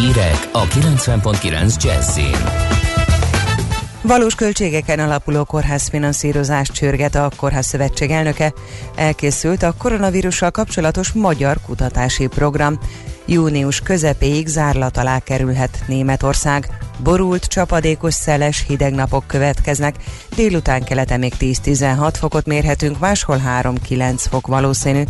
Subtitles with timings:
[0.00, 2.36] Hírek a 90.9 Jazzin.
[4.02, 8.52] Valós költségeken alapuló kórházfinanszírozás csörget a Kórház Szövetség elnöke.
[8.96, 12.78] Elkészült a koronavírussal kapcsolatos magyar kutatási program.
[13.26, 16.78] Június közepéig zárlat alá kerülhet Németország.
[17.02, 19.94] Borult, csapadékos, szeles, hideg napok következnek.
[20.36, 25.02] Délután keleten még 10-16 fokot mérhetünk, máshol 3-9 fok valószínű.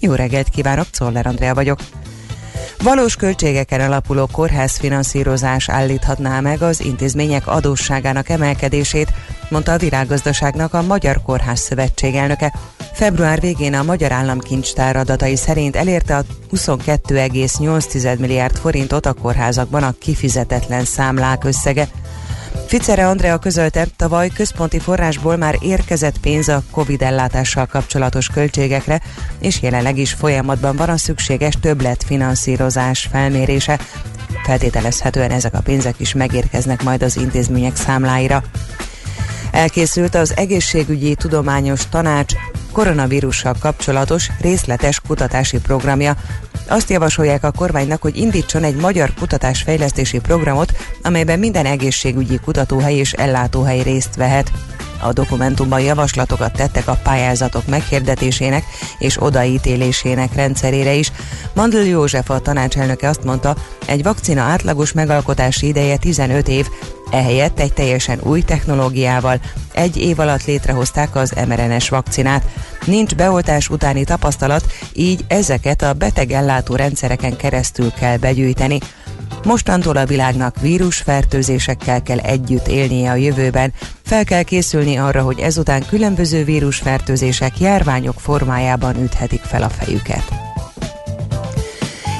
[0.00, 1.78] Jó reggelt kívánok, Czoller Andrea vagyok.
[2.82, 9.12] Valós költségeken alapuló kórházfinanszírozás állíthatná meg az intézmények adósságának emelkedését,
[9.50, 12.54] mondta a Virággazdaságnak a Magyar Kórház Szövetség elnöke.
[12.92, 19.94] Február végén a Magyar Államkincstár adatai szerint elérte a 22,8 milliárd forintot a kórházakban a
[19.98, 21.88] kifizetetlen számlák összege.
[22.72, 29.00] Ficere Andrea közölte, tavaly központi forrásból már érkezett pénz a Covid ellátással kapcsolatos költségekre,
[29.40, 33.80] és jelenleg is folyamatban van a szükséges többletfinanszírozás felmérése.
[34.44, 38.42] Feltételezhetően ezek a pénzek is megérkeznek majd az intézmények számláira.
[39.50, 42.34] Elkészült az Egészségügyi Tudományos Tanács
[42.72, 46.16] koronavírussal kapcsolatos részletes kutatási programja.
[46.68, 53.12] Azt javasolják a kormánynak, hogy indítson egy magyar kutatásfejlesztési programot, amelyben minden egészségügyi kutatóhely és
[53.12, 54.52] ellátóhely részt vehet.
[55.00, 58.64] A dokumentumban javaslatokat tettek a pályázatok meghirdetésének
[58.98, 61.12] és odaítélésének rendszerére is.
[61.54, 63.56] Mandl József a tanácselnöke azt mondta,
[63.86, 66.66] egy vakcina átlagos megalkotási ideje 15 év,
[67.10, 69.40] ehelyett egy teljesen új technológiával
[69.72, 72.44] egy év alatt létrehozták az mRNS vakcinát.
[72.84, 78.78] Nincs beoltás utáni tapasztalat, így ezeket a betegellátó rendszereken keresztül kell begyűjteni.
[79.44, 83.72] Mostantól a világnak vírusfertőzésekkel kell együtt élnie a jövőben.
[84.04, 90.51] Fel kell készülni arra, hogy ezután különböző vírusfertőzések járványok formájában üthetik fel a fejüket.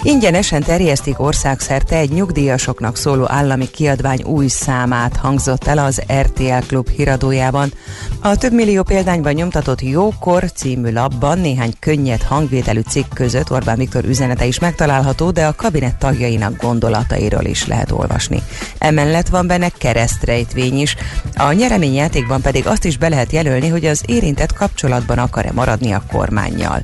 [0.05, 6.89] Ingyenesen terjesztik országszerte egy nyugdíjasoknak szóló állami kiadvány új számát hangzott el az RTL Klub
[6.89, 7.73] híradójában.
[8.21, 14.05] A több millió példányban nyomtatott Jókor című labban néhány könnyed hangvételű cikk között Orbán Viktor
[14.05, 18.43] üzenete is megtalálható, de a kabinet tagjainak gondolatairól is lehet olvasni.
[18.79, 20.97] Emellett van benne keresztrejtvény is.
[21.37, 26.03] A nyereményjátékban pedig azt is be lehet jelölni, hogy az érintett kapcsolatban akar-e maradni a
[26.13, 26.83] kormányjal.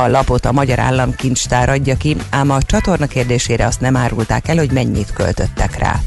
[0.00, 4.56] A lapot a Magyar Államkincstár adja ki, ám a csatorna kérdésére azt nem árulták el,
[4.56, 6.00] hogy mennyit költöttek rá.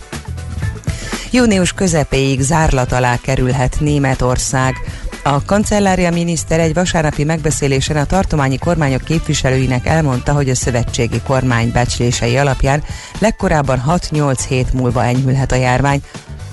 [1.31, 4.75] Június közepéig zárlat alá kerülhet Németország.
[5.23, 11.71] A kancellária miniszter egy vasárnapi megbeszélésen a tartományi kormányok képviselőinek elmondta, hogy a szövetségi kormány
[11.71, 12.83] becslései alapján
[13.19, 16.01] legkorábban 6-8 hét múlva enyhülhet a járvány,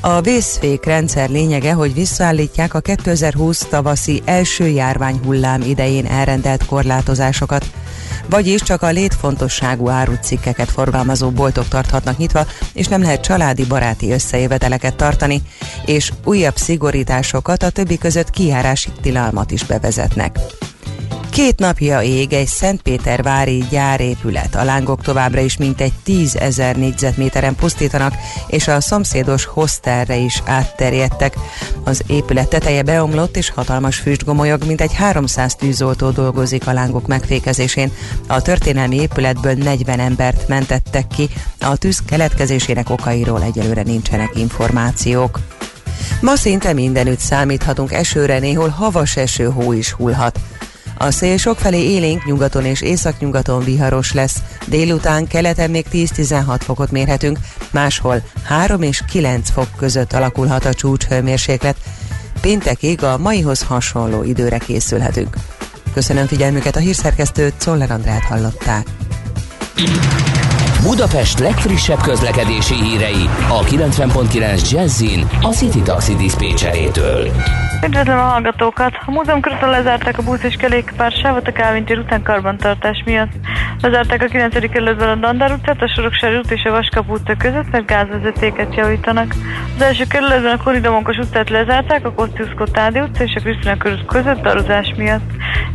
[0.01, 7.71] a vészfék rendszer lényege, hogy visszaállítják a 2020 tavaszi első járványhullám idején elrendelt korlátozásokat.
[8.31, 14.97] Vagyis csak a létfontosságú árucikkeket forgalmazó boltok tarthatnak nyitva, és nem lehet családi baráti összejöveteleket
[14.97, 15.43] tartani,
[15.87, 20.39] és újabb szigorításokat a többi között kijárási tilalmat is bevezetnek.
[21.41, 24.55] Két napja ég egy Szentpétervári gyárépület.
[24.55, 28.15] A lángok továbbra is mintegy 10 ezer négyzetméteren pusztítanak,
[28.47, 31.35] és a szomszédos hostelre is átterjedtek.
[31.85, 37.93] Az épület teteje beomlott, és hatalmas füst gomolyog, mintegy 300 tűzoltó dolgozik a lángok megfékezésén.
[38.27, 41.29] A történelmi épületből 40 embert mentettek ki,
[41.61, 45.39] a tűz keletkezésének okairól egyelőre nincsenek információk.
[46.21, 50.41] Ma szinte mindenütt számíthatunk esőre, néhol havas eső, hó is hullhat.
[51.03, 54.37] A szél sokfelé élénk nyugaton és északnyugaton viharos lesz.
[54.67, 57.39] Délután keleten még 10-16 fokot mérhetünk,
[57.71, 61.77] máshol 3 és 9 fok között alakulhat a csúcshőmérséklet.
[62.41, 65.37] Péntekig a maihoz hasonló időre készülhetünk.
[65.95, 68.87] Köszönöm figyelmüket a hírszerkesztőt, Czoller Andrát hallották.
[70.83, 77.31] Budapest legfrissebb közlekedési hírei a 90.9 Jazzin a City Taxi Dispécsejétől.
[77.87, 78.93] Üdvözlöm a hallgatókat!
[79.07, 83.31] A múzeum körül lezárták a busz és kerékpár sávot a Kálvin tér után karbantartás miatt.
[83.81, 84.71] Lezárták a 9.
[84.71, 89.35] kerületben a Dandár utcát, a Soroksári út és a Vaskap utca között, mert gázvezetéket javítanak.
[89.77, 94.07] Az első kerületben a Koridomonkos utcát lezárták, a Kosztiusz Kotádi utca és a Krisztina körút
[94.07, 95.31] között darozás miatt.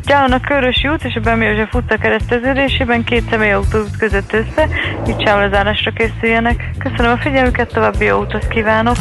[0.06, 4.68] Gyálon a Körösi út és a Bem József utca kereszteződésében két személyautó között össze,
[5.08, 6.70] így sávlezárásra készüljenek.
[6.78, 8.96] Köszönöm a figyelmüket, további jó utat kívánok!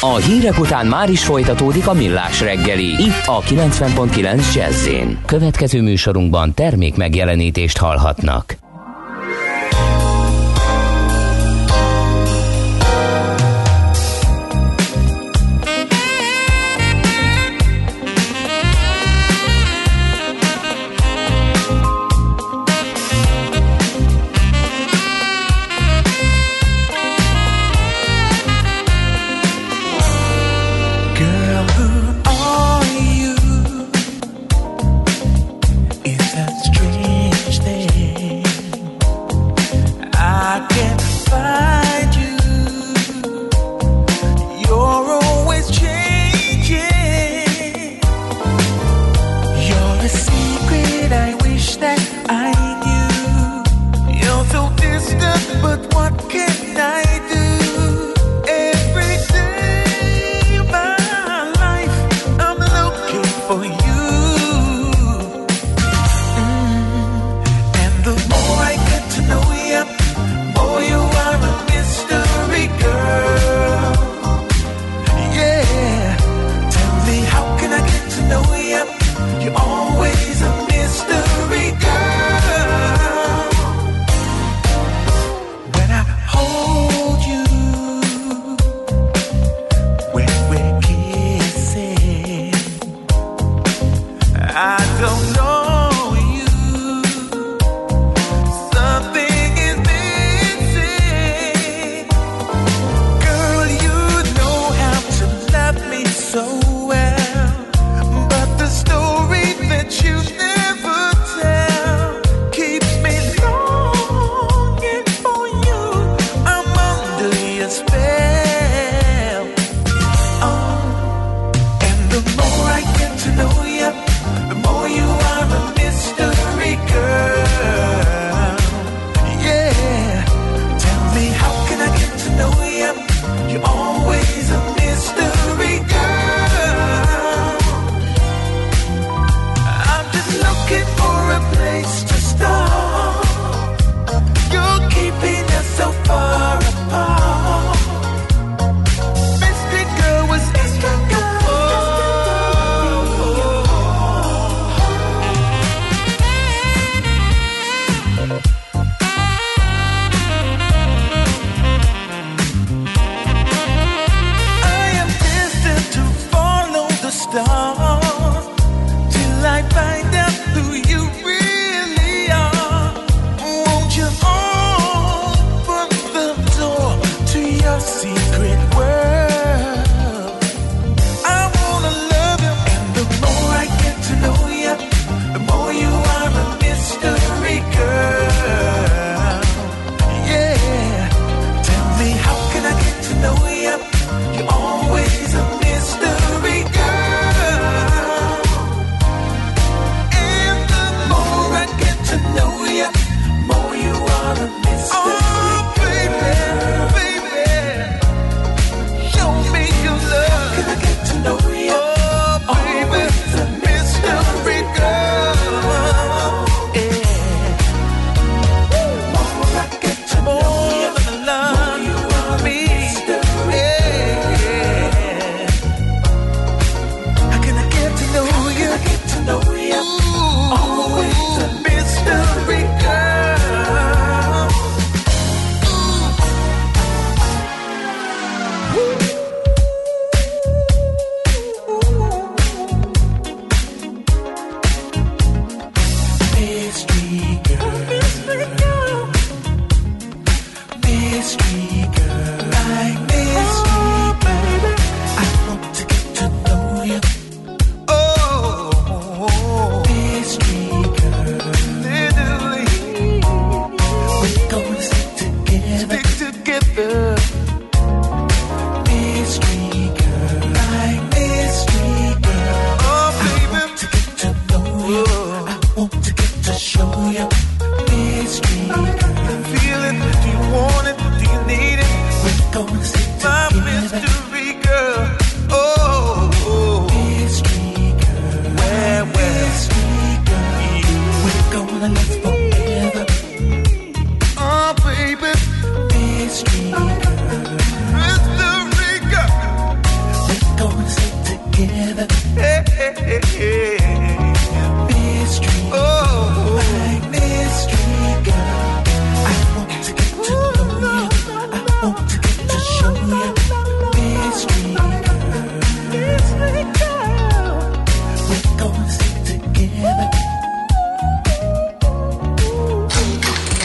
[0.00, 4.88] A hírek után már is folytatódik a millás reggeli, itt a 90.9 jazz
[5.26, 8.67] Következő műsorunkban termék megjelenítést hallhatnak.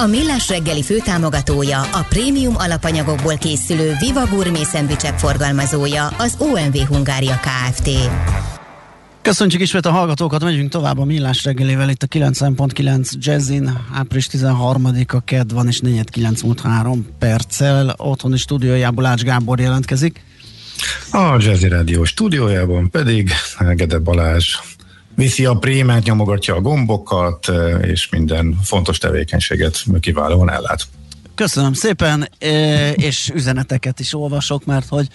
[0.00, 7.40] A Millás reggeli főtámogatója, a prémium alapanyagokból készülő Viva Gourmet szendvicsek forgalmazója, az OMV Hungária
[7.40, 7.90] Kft.
[9.22, 15.20] Köszönjük ismét a hallgatókat, megyünk tovább a Millás reggelével itt a 9.9 Jazzin, április 13-a
[15.20, 20.24] kedd van és 4.9 múlt 3 perccel, otthoni stúdiójából Ács Gábor jelentkezik.
[21.10, 23.32] A Jazzy Rádió stúdiójában pedig
[23.74, 24.56] Gede Balázs
[25.20, 27.50] viszi a prémát, nyomogatja a gombokat,
[27.82, 30.86] és minden fontos tevékenységet kiválóan ellát.
[31.34, 32.28] Köszönöm szépen,
[32.94, 35.06] és üzeneteket is olvasok, mert hogy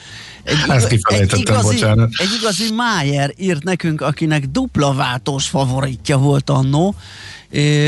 [0.44, 1.00] egy, Ezt egy,
[1.40, 2.10] igazi, bocsánat.
[2.18, 6.96] egy igazi Májer írt nekünk, akinek dupla váltós favoritja volt annó,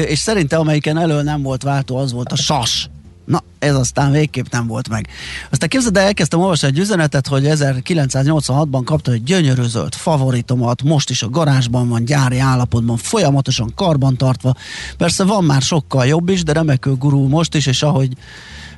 [0.07, 2.89] és szerintem amelyiken elől nem volt váltó, az volt a sas.
[3.27, 5.07] Na, ez aztán végképp nem volt meg.
[5.49, 11.09] Aztán képzeld el, elkezdtem olvasni egy üzenetet, hogy 1986-ban kapta egy gyönyörű zöld favoritomat, most
[11.09, 14.55] is a garázsban van, gyári állapotban, folyamatosan karbantartva.
[14.97, 18.11] Persze van már sokkal jobb is, de remekül gurul most is, és ahogy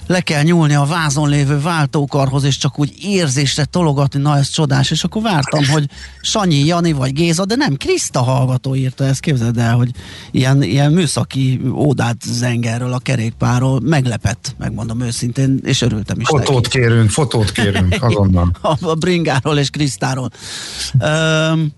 [0.09, 4.91] le kell nyúlni a vázon lévő váltókarhoz, és csak úgy érzésre tologatni, na ez csodás,
[4.91, 5.85] és akkor vártam, hogy
[6.21, 9.91] Sanyi, Jani vagy Géza, de nem, Kriszta hallgató írta ezt, képzeld el, hogy
[10.31, 16.79] ilyen, ilyen műszaki ódát zengerről, a kerékpárról meglepett, megmondom őszintén, és örültem is Fotót neki.
[16.79, 18.51] kérünk, fotót kérünk, azonnal.
[18.61, 20.29] a, a bringáról és Krisztáról.
[21.01, 21.71] Um,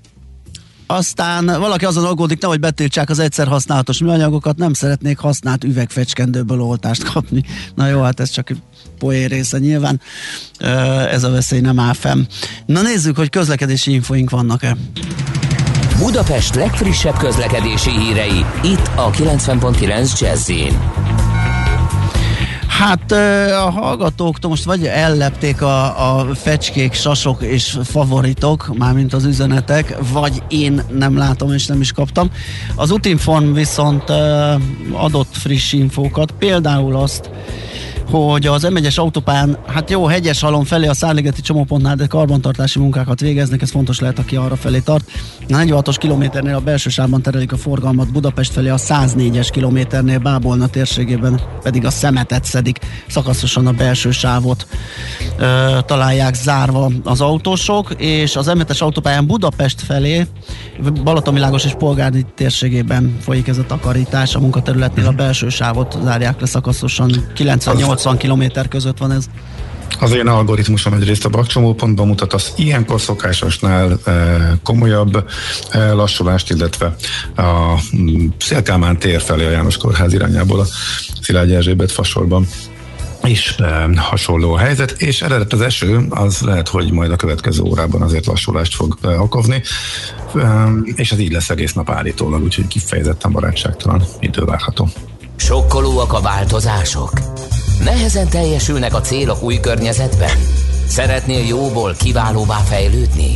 [0.92, 7.04] aztán valaki azon aggódik, nehogy betiltsák az egyszer használatos műanyagokat, nem szeretnék használt üvegfecskendőből oltást
[7.04, 7.44] kapni.
[7.76, 8.52] Na jó, hát ez csak
[9.00, 10.02] poén része nyilván.
[11.12, 12.26] Ez a veszély nem áll fenn.
[12.66, 14.78] Na nézzük, hogy közlekedési infoink vannak-e.
[15.98, 20.50] Budapest legfrissebb közlekedési hírei, itt a 90.9 jazz
[22.82, 23.12] Hát
[23.52, 30.44] a hallgatóktól most vagy ellepték a, a fecskék, sasok és favoritok, mármint az üzenetek, vagy
[30.48, 32.32] én nem látom és nem is kaptam.
[32.76, 34.10] Az Utinform viszont
[34.92, 37.30] adott friss infókat, például azt,
[38.12, 43.20] hogy az M1-es autópályán, hát jó, hegyes halom felé a Szárligeti csomópontnál, de karbantartási munkákat
[43.20, 45.12] végeznek, ez fontos lehet, aki arra felé tart.
[45.40, 50.68] A 46-os kilométernél a belső sávban terelik a forgalmat, Budapest felé a 104-es kilométernél Bábolna
[50.68, 54.68] térségében pedig a szemetet szedik, szakaszosan a belső sávot
[55.38, 60.28] ö, találják zárva az autósok, és az M7-es autópályán Budapest felé,
[61.04, 66.46] Balatonvilágos és Polgárdi térségében folyik ez a takarítás, a munkaterületnél a belső sávot zárják le
[66.46, 69.26] szakaszosan, 98 80 km között van ez.
[70.00, 74.14] Az én algoritmusom egyrészt a bakcsomópontban mutat az ilyenkor szokásosnál e,
[74.64, 75.28] komolyabb
[75.72, 76.96] e, lassulást, illetve
[77.36, 80.66] a mm, Szélkámán tér felé a János Kórház irányából a
[81.22, 82.48] Szilágyi Erzsébet fasorban
[83.24, 87.62] is e, hasonló a helyzet, és eredet az eső, az lehet, hogy majd a következő
[87.62, 89.62] órában azért lassulást fog e, okozni,
[90.36, 94.90] e, és ez így lesz egész nap állítólag, úgyhogy kifejezetten barátságtalan idő várható.
[95.36, 97.12] Sokkolóak a változások?
[97.84, 100.38] Nehezen teljesülnek a célok új környezetben?
[100.88, 103.32] Szeretnél jóból kiválóvá fejlődni?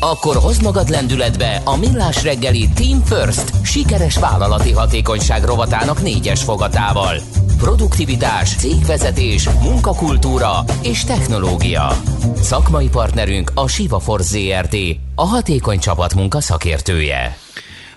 [0.00, 7.16] Akkor hozd magad lendületbe a Millás reggeli Team First sikeres vállalati hatékonyság rovatának négyes fogatával.
[7.56, 11.92] Produktivitás, cégvezetés, munkakultúra és technológia.
[12.40, 14.76] Szakmai partnerünk a Siva Force ZRT,
[15.14, 17.45] a hatékony csapatmunka szakértője.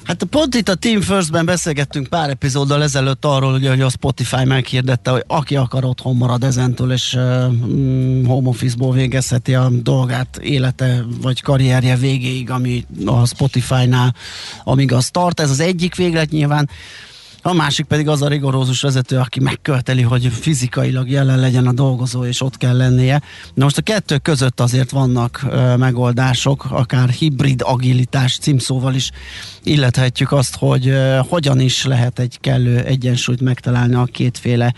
[0.09, 4.43] Hát pont itt a Team First-ben beszélgettünk pár epizóddal ezelőtt arról, ugye, hogy a Spotify
[4.43, 7.21] meghirdette, hogy aki akar otthon marad ezentől, és uh,
[8.25, 14.15] home office-ból végezheti a dolgát, élete vagy karrierje végéig, ami a Spotify-nál,
[14.63, 15.39] amíg az tart.
[15.39, 16.69] Ez az egyik véglet nyilván.
[17.41, 22.25] A másik pedig az a rigorózus vezető, aki megköveteli, hogy fizikailag jelen legyen a dolgozó,
[22.25, 23.21] és ott kell lennie.
[23.53, 29.11] Na most a kettő között azért vannak ö, megoldások, akár hibrid agilitás címszóval is
[29.63, 34.73] illethetjük azt, hogy ö, hogyan is lehet egy kellő egyensúlyt megtalálni a kétféle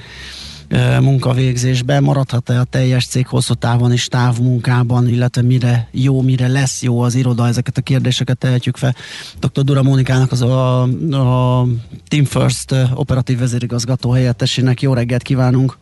[1.02, 7.02] munkavégzésbe, maradhat-e a teljes cég hosszú távon és távmunkában, illetve mire jó, mire lesz jó
[7.02, 8.96] az iroda, ezeket a kérdéseket tehetjük fel.
[9.40, 9.64] Dr.
[9.64, 11.68] Dura Mónikának az a, a
[12.08, 15.78] Team First operatív vezérigazgató helyettesének jó reggelt kívánunk!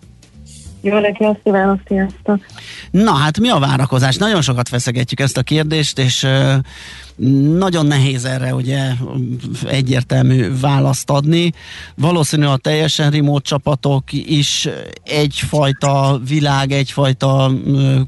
[0.81, 2.45] Jó reggelt kívánok, sziasztok!
[2.91, 4.17] Na hát mi a várakozás?
[4.17, 6.27] Nagyon sokat feszegetjük ezt a kérdést, és
[7.57, 8.91] nagyon nehéz erre ugye
[9.67, 11.51] egyértelmű választ adni.
[11.95, 14.69] Valószínű a teljesen remote csapatok is
[15.03, 17.51] egyfajta világ, egyfajta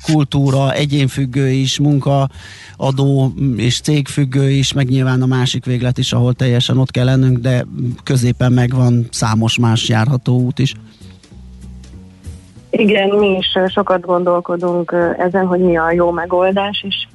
[0.03, 6.77] kultúra, egyénfüggő is, munkaadó és cégfüggő is, meg nyilván a másik véglet is, ahol teljesen
[6.77, 7.65] ott kell lennünk, de
[8.03, 10.73] középen megvan számos más járható út is.
[12.71, 17.07] Igen, mi is sokat gondolkodunk ezen, hogy mi a jó megoldás, és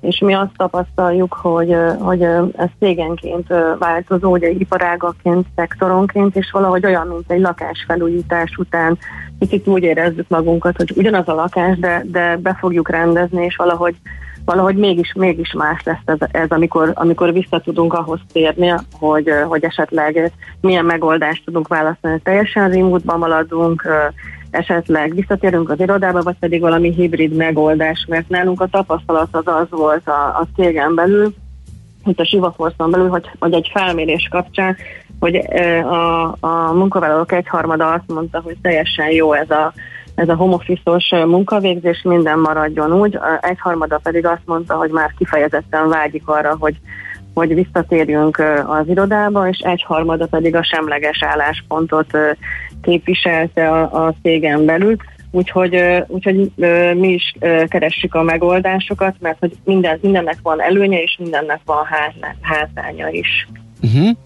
[0.00, 3.46] és mi azt tapasztaljuk, hogy, hogy ez cégenként
[3.78, 8.98] változó, ugye iparágaként, szektoronként, és valahogy olyan, mint egy lakásfelújítás után
[9.38, 13.94] kicsit úgy érezzük magunkat, hogy ugyanaz a lakás, de, de be fogjuk rendezni, és valahogy
[14.44, 19.64] valahogy mégis, mégis más lesz ez, ez amikor, amikor vissza tudunk ahhoz térni, hogy, hogy
[19.64, 22.20] esetleg milyen megoldást tudunk választani.
[22.22, 23.88] Teljesen remote maradunk,
[24.50, 29.66] esetleg visszatérünk az irodába, vagy pedig valami hibrid megoldás, mert nálunk a tapasztalat az az
[29.70, 31.34] volt a, a cégen belül,
[32.04, 34.76] itt a Sivaforszon belül, hogy, hogy egy felmérés kapcsán,
[35.20, 35.36] hogy
[35.82, 39.72] a, a munkavállalók egyharmada azt mondta, hogy teljesen jó ez a
[40.14, 45.88] ez a home office munkavégzés minden maradjon úgy, egyharmada pedig azt mondta, hogy már kifejezetten
[45.88, 46.76] vágyik arra, hogy
[47.40, 52.16] hogy visszatérjünk az irodába, és egyharmada pedig a semleges álláspontot
[52.82, 54.96] képviselte a, a cégen belül.
[55.30, 56.52] Úgyhogy, úgyhogy
[56.96, 57.34] mi is
[57.68, 61.86] keressük a megoldásokat, mert hogy minden, mindennek van előnye, és mindennek van
[62.40, 63.48] hátránya is.
[63.82, 64.16] Uh-huh.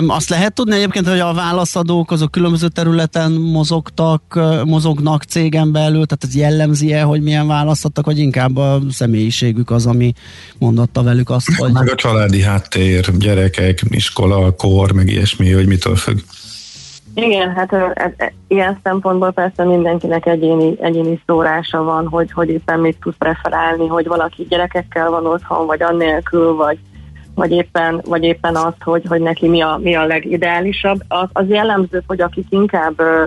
[0.00, 6.06] Um, azt lehet tudni egyébként, hogy a válaszadók azok különböző területen mozogtak, mozognak cégen belül,
[6.06, 10.12] tehát ez jellemzi-e, hogy milyen választottak, vagy inkább a személyiségük az, ami
[10.58, 11.72] mondotta velük azt, hogy...
[11.72, 16.18] Meg a családi háttér, gyerekek, iskola, kor, meg ilyesmi, hogy mitől függ.
[17.14, 22.80] Igen, hát ez, ez, ilyen szempontból persze mindenkinek egyéni, egyéni szórása van, hogy, hogy éppen
[22.80, 26.78] mit tud preferálni, hogy valaki gyerekekkel van otthon, vagy annélkül, vagy,
[27.34, 31.00] vagy éppen, vagy éppen azt, hogy, hogy neki mi a, mi a legideálisabb.
[31.08, 33.24] Az, az jellemző, hogy akik inkább ö,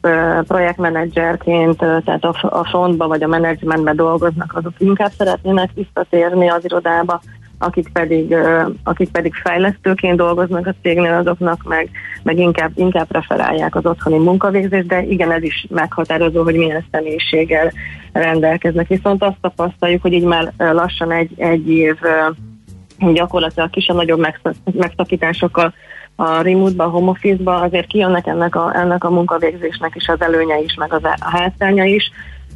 [0.00, 6.64] ö, projektmenedzserként, tehát a, a frontba vagy a menedzsmentbe dolgoznak, azok inkább szeretnének visszatérni az
[6.64, 7.20] irodába,
[7.58, 8.34] akik pedig,
[8.84, 11.90] akik pedig fejlesztőként dolgoznak a cégnél, azoknak meg,
[12.22, 17.72] meg inkább, inkább preferálják az otthoni munkavégzést, de igen, ez is meghatározó, hogy milyen személyiséggel
[18.12, 18.88] rendelkeznek.
[18.88, 21.96] Viszont azt tapasztaljuk, hogy így már lassan egy, egy év
[22.98, 24.26] gyakorlatilag kisebb-nagyobb
[24.64, 25.74] megszakításokkal
[26.16, 30.58] a remote-ba, a home office-ba, azért kijönnek ennek a, ennek a munkavégzésnek is az előnye
[30.60, 32.10] is, meg az a hátránya is.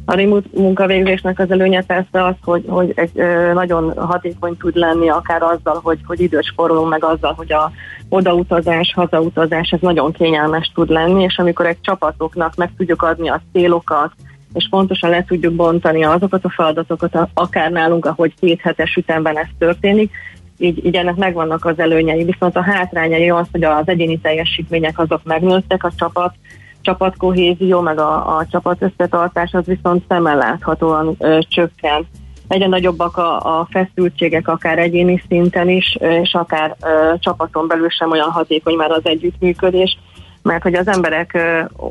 [0.05, 5.09] A remote munkavégzésnek az előnye persze az, hogy, hogy egy ö, nagyon hatékony tud lenni,
[5.09, 7.71] akár azzal, hogy, hogy időt sporolunk, meg azzal, hogy a
[8.09, 13.41] odautazás, hazautazás, ez nagyon kényelmes tud lenni, és amikor egy csapatoknak meg tudjuk adni a
[13.53, 14.11] célokat,
[14.53, 19.47] és pontosan le tudjuk bontani azokat a feladatokat, akár nálunk, ahogy két hetes ütemben ez
[19.57, 20.11] történik,
[20.57, 25.23] így, így ennek megvannak az előnyei, viszont a hátrányai az, hogy az egyéni teljesítmények azok
[25.23, 26.33] megnőttek, a csapat
[26.81, 32.07] csapatkohézió, meg a, a csapat összetartás az viszont szemmel láthatóan ö, csökken.
[32.47, 38.11] Egyre nagyobbak a, a feszültségek, akár egyéni szinten is, és akár ö, csapaton belül sem
[38.11, 39.97] olyan hatékony már az együttműködés,
[40.43, 41.37] mert hogy az emberek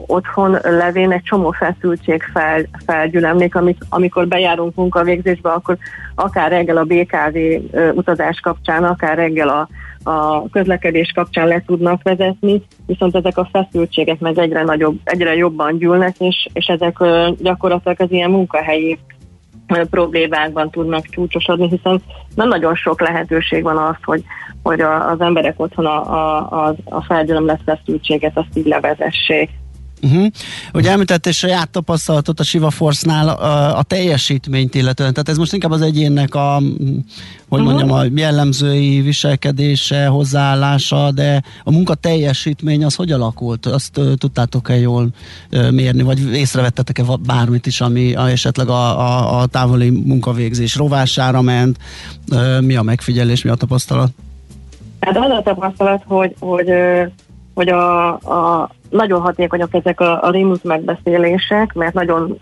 [0.07, 5.77] otthon levén egy csomó feszültség fel, felgyülemlik, amit, amikor bejárunk munkavégzésbe, akkor
[6.15, 7.37] akár reggel a BKV
[7.95, 9.69] utazás kapcsán, akár reggel a
[10.05, 15.79] a közlekedés kapcsán le tudnak vezetni, viszont ezek a feszültségek meg egyre nagyobb, egyre jobban
[15.79, 16.97] gyűlnek, és, és ezek
[17.39, 18.99] gyakorlatilag az ilyen munkahelyi
[19.67, 22.03] problémákban tudnak csúcsosodni, hiszen
[22.35, 24.25] nem nagyon sok lehetőség van az, hogy,
[24.63, 29.51] hogy a, az emberek otthon a, a, a, a felgyülemlett feszültséget azt így levezessék.
[30.05, 30.27] Uh-huh.
[30.73, 35.71] Ugye említett saját tapasztalatot a Siva Force-nál a, a teljesítményt illetően, tehát ez most inkább
[35.71, 36.55] az egyénnek a,
[37.49, 37.65] hogy uh-huh.
[37.65, 43.67] mondjam, a jellemzői viselkedése, hozzáállása, de a munka teljesítmény az hogy alakult?
[43.67, 45.09] Azt uh, tudtátok-e jól
[45.53, 51.43] uh, mérni, vagy észrevettetek-e bármit is, ami a, esetleg a, a, a távoli munkavégzés rovására
[51.43, 51.79] ment?
[52.31, 54.11] Uh, mi a megfigyelés, mi a tapasztalat?
[55.07, 56.73] Hát az a tapasztalat, hogy, hogy
[57.55, 62.39] hogy a, a nagyon hatékonyak ezek a, a remote megbeszélések, mert nagyon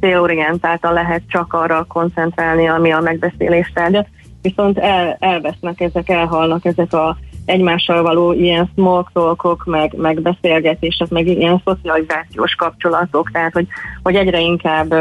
[0.00, 4.06] célorientáltan lehet csak arra koncentrálni, ami a megbeszélés tárgya,
[4.42, 11.08] viszont el, elvesznek ezek, elhalnak ezek a egymással való ilyen small talkok, meg, meg beszélgetések,
[11.08, 13.66] meg ilyen szocializációs kapcsolatok, tehát hogy,
[14.02, 14.94] hogy egyre inkább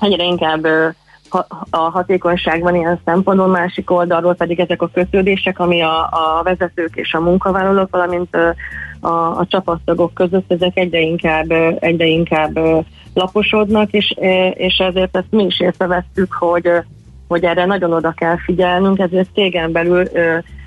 [0.00, 0.66] egyre inkább
[1.70, 6.96] a hatékonyság van ilyen szempontból, másik oldalról pedig ezek a kötődések, ami a, a vezetők
[6.96, 8.36] és a munkavállalók, valamint
[9.00, 12.58] a, a csapattagok között, ezek egyre inkább, egyre inkább
[13.14, 14.14] laposodnak, és,
[14.52, 16.70] és ezért ezt mi is észrevettük, hogy,
[17.28, 20.08] hogy erre nagyon oda kell figyelnünk, ezért cégen belül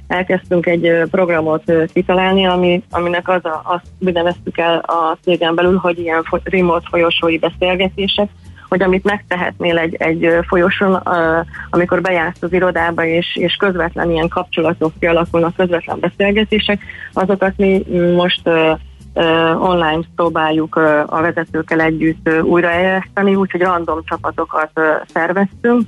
[0.08, 5.99] elkezdtünk egy programot kitalálni, ami, aminek az a, azt neveztük el a cégen belül, hogy
[5.99, 8.29] ilyen remote folyosói beszélgetések,
[8.69, 10.93] hogy amit megtehetnél egy, egy folyosón,
[11.69, 16.82] amikor bejársz az irodába, és, és közvetlen ilyen kapcsolatok kialakulnak, közvetlen beszélgetések,
[17.13, 17.84] azokat mi
[18.15, 18.49] most
[19.60, 24.71] online próbáljuk a vezetőkkel együtt újraéleszteni, úgyhogy random csapatokat
[25.13, 25.82] szerveztünk,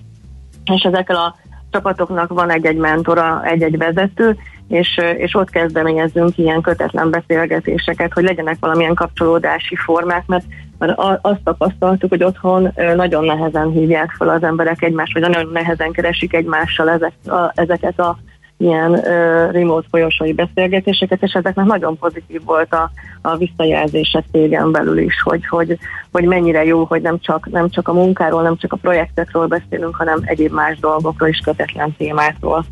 [0.65, 1.36] és ezekkel a
[1.72, 8.58] csapatoknak van egy-egy mentora, egy-egy vezető, és, és ott kezdeményezzünk ilyen kötetlen beszélgetéseket, hogy legyenek
[8.60, 10.46] valamilyen kapcsolódási formák, mert,
[10.82, 15.91] mert azt tapasztaltuk, hogy otthon nagyon nehezen hívják fel az emberek egymást, vagy nagyon nehezen
[15.91, 18.17] keresik egymással ezek, a, ezeket a
[18.58, 22.91] ilyen uh, remote folyosói beszélgetéseket, és ezeknek nagyon pozitív volt a,
[23.22, 25.78] a visszajelzése cégen belül is, hogy, hogy,
[26.12, 29.96] hogy mennyire jó, hogy nem csak, nem csak a munkáról, nem csak a projektekről beszélünk,
[29.96, 32.65] hanem egyéb más dolgokról is, kötetlen témákról,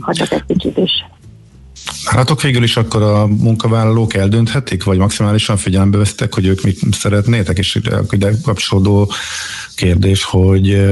[0.00, 1.06] ha csak egy kicsit is.
[2.12, 7.58] Látok végül is akkor a munkavállalók eldönthetik, vagy maximálisan figyelembe vesztek, hogy ők mit szeretnétek,
[7.58, 9.12] és ide kapcsolódó
[9.74, 10.86] kérdés, hogy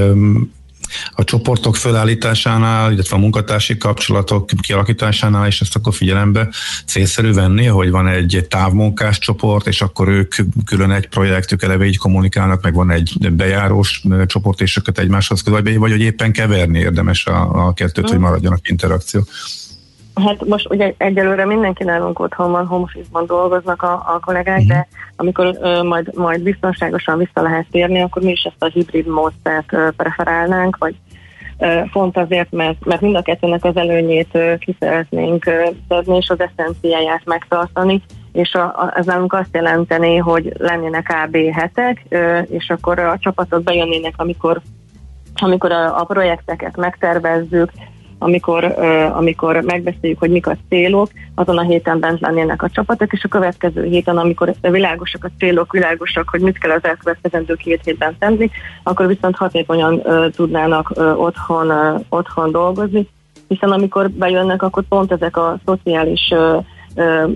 [1.12, 6.48] a csoportok felállításánál, illetve a munkatársi kapcsolatok kialakításánál is ezt akkor figyelembe
[6.86, 11.98] célszerű venni, hogy van egy távmunkás csoport, és akkor ők külön egy projektük eleve így
[11.98, 17.26] kommunikálnak, meg van egy bejárós csoport, és őket egymáshoz vagy, vagy hogy éppen keverni érdemes
[17.26, 19.26] a, a kettőt, hogy maradjanak interakció.
[20.14, 24.72] Hát most ugye egyelőre mindenki nálunk otthon van, home office-ban dolgoznak a, a kollégák, uh-huh.
[24.72, 29.06] de amikor ö, majd, majd biztonságosan vissza lehet térni, akkor mi is ezt a hibrid
[29.06, 30.94] módszert ö, preferálnánk, vagy
[31.58, 35.50] ö, font azért, mert, mert mind a kettőnek az előnyét ö, ki szeretnénk
[36.04, 42.04] és az eszenciáját megtartani, és a, a, ez nálunk azt jelenteni, hogy lennének AB hetek,
[42.08, 44.60] ö, és akkor a csapatok bejönnének, amikor
[45.34, 47.72] amikor a, a projekteket megtervezzük,
[48.18, 48.64] amikor,
[49.12, 53.28] amikor megbeszéljük, hogy mik a célok, azon a héten bent lennének a csapatok, és a
[53.28, 58.50] következő héten, amikor világosak a célok, világosak, hogy mit kell az elkövetkezendő két hétben tenni,
[58.82, 61.72] akkor viszont hatékonyan tudnának otthon,
[62.08, 63.08] otthon dolgozni,
[63.48, 66.32] hiszen amikor bejönnek, akkor pont ezek a szociális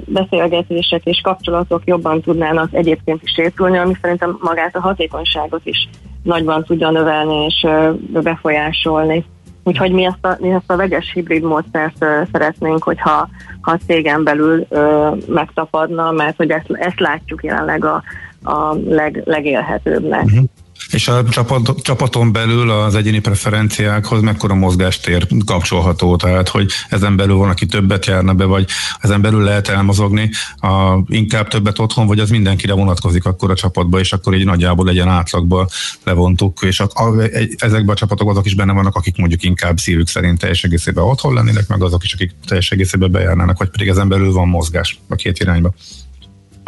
[0.04, 5.88] beszélgetések és kapcsolatok jobban tudnának egyébként is épülni, ami szerintem magát a hatékonyságot is
[6.22, 7.66] nagyban tudja növelni és
[8.08, 9.24] befolyásolni.
[9.62, 13.28] Úgyhogy mi ezt a, mi ezt a vegyes hibrid módszert szeretnénk, hogyha
[13.60, 18.02] ha a cégen belül uh, megtapadna, mert hogy ezt, ezt látjuk jelenleg a,
[18.42, 20.24] a leg, legélhetőbbnek.
[20.24, 20.44] Uh-huh.
[20.90, 27.36] És a csapat, csapaton belül az egyéni preferenciákhoz mekkora mozgástér kapcsolható, tehát hogy ezen belül
[27.36, 28.66] van, aki többet járna be, vagy
[29.00, 33.98] ezen belül lehet elmozogni, a, inkább többet otthon, vagy az mindenkire vonatkozik akkor a csapatba,
[33.98, 35.68] és akkor így nagyjából legyen átlagban
[36.04, 37.22] levontuk, és a, a,
[37.56, 41.34] ezekben a csapatokban azok is benne vannak, akik mondjuk inkább szívük szerint teljes egészében otthon
[41.34, 45.14] lennének, meg azok is, akik teljes egészében bejárnának, vagy pedig ezen belül van mozgás a
[45.14, 45.74] két irányba.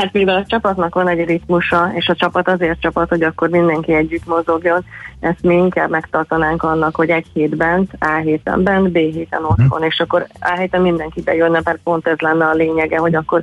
[0.00, 3.92] Hát mivel a csapatnak van egy ritmusa, és a csapat azért csapat, hogy akkor mindenki
[3.92, 4.84] együtt mozogjon,
[5.20, 10.00] ezt mi inkább megtartanánk annak, hogy egy hétben, A héten bent, B héten otthon, és
[10.00, 13.42] akkor A héten mindenki bejönne, mert pont ez lenne a lényege, hogy akkor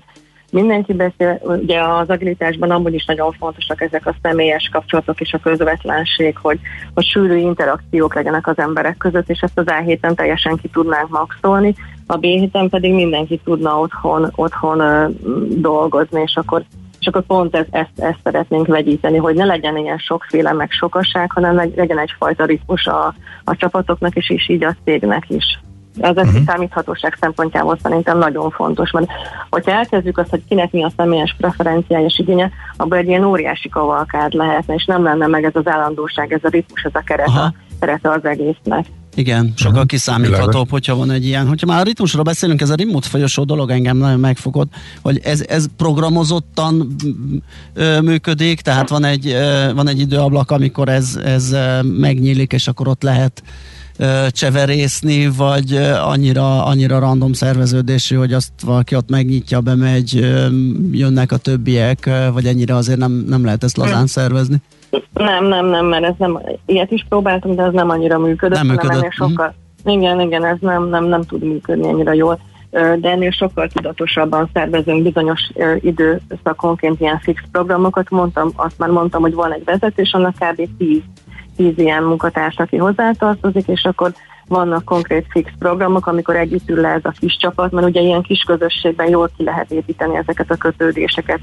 [0.52, 5.40] mindenki beszél, ugye az agilitásban amúgy is nagyon fontosak ezek a személyes kapcsolatok és a
[5.40, 6.60] közvetlenség, hogy,
[6.94, 11.10] hogy sűrű interakciók legyenek az emberek között, és ezt az A héten teljesen ki tudnánk
[11.10, 11.76] maxolni,
[12.08, 12.28] a B
[12.70, 15.14] pedig mindenki tudna otthon, otthon uh,
[15.60, 16.64] dolgozni, és akkor
[17.00, 21.32] és akkor pont ezt, ezt, ezt szeretnénk vegyíteni, hogy ne legyen ilyen sokféle meg sokaság,
[21.32, 25.60] hanem legyen egyfajta ritmus a, a csapatoknak is, és így a cégnek is.
[26.00, 26.44] Ez uh-huh.
[26.46, 29.08] számíthatóság szempontjából szerintem nagyon fontos, mert
[29.50, 33.70] hogyha elkezdjük azt, hogy kinek mi a személyes preferenciája és igénye, abban egy ilyen óriási
[33.70, 37.32] kavalkád lehetne, és nem lenne meg ez az állandóság, ez a ritmus, ez a kerete,
[37.32, 38.86] a kerete az egésznek.
[39.18, 39.88] Igen, sokkal uh-huh.
[39.88, 41.48] kiszámíthatóbb, hogyha van egy ilyen.
[41.48, 45.46] Hogyha már a ritmusról beszélünk, ez a remote folyosó dolog engem nagyon megfogott, hogy ez,
[45.48, 46.96] ez programozottan
[47.74, 52.88] ö, működik, tehát van egy, ö, van egy időablak, amikor ez, ez megnyílik, és akkor
[52.88, 53.44] ott lehet
[54.30, 60.14] cseverészni, vagy annyira, annyira random szerveződésű, hogy azt valaki ott megnyitja, bemegy,
[60.92, 64.58] jönnek a többiek, vagy ennyire azért nem, nem lehet ezt lazán szervezni?
[65.14, 68.58] Nem, nem, nem, mert ez nem, ilyet is próbáltam, de ez nem annyira működött.
[68.58, 68.98] Nem működött.
[68.98, 69.56] Ennél sokkal,
[69.90, 69.92] mm.
[69.92, 72.40] Igen, igen, ez nem, nem, nem tud működni annyira jól
[72.72, 78.10] de ennél sokkal tudatosabban szervezünk bizonyos időszakonként ilyen fix programokat.
[78.10, 80.68] Mondtam, azt már mondtam, hogy van egy vezetés, annak kb.
[80.78, 81.02] 10
[81.58, 84.12] tíz ilyen munkatárs, aki hozzátartozik, és akkor
[84.48, 88.22] vannak konkrét fix programok, amikor együtt ül le ez a kis csapat, mert ugye ilyen
[88.22, 91.40] kis közösségben jól ki lehet építeni ezeket a kötődéseket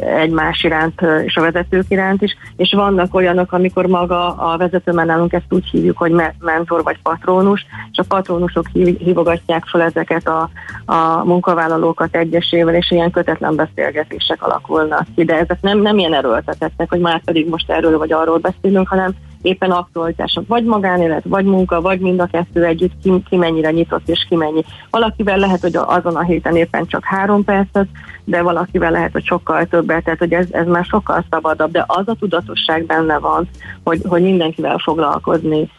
[0.00, 5.08] egymás iránt és a vezetők iránt is, és vannak olyanok, amikor maga a vezető, mert
[5.08, 8.66] nálunk ezt úgy hívjuk, hogy mentor vagy patrónus, és a patrónusok
[8.98, 10.50] hívogatják fel ezeket a,
[10.84, 16.88] a munkavállalókat egyesével, és ilyen kötetlen beszélgetések alakulnak ki, de ezek nem, nem ilyen erőltetettek,
[16.90, 21.80] hogy már pedig most erről vagy arról beszélünk, hanem éppen aktualitások, vagy magánélet, vagy munka,
[21.80, 24.64] vagy mind a kettő együtt, ki, ki mennyire nyitott és ki mennyi.
[24.90, 27.86] Valakivel lehet, hogy azon a héten éppen csak három percet,
[28.24, 32.08] de valakivel lehet, hogy sokkal többet, tehát hogy ez, ez már sokkal szabadabb, de az
[32.08, 33.48] a tudatosság benne van,
[33.84, 35.70] hogy, hogy mindenkivel foglalkozni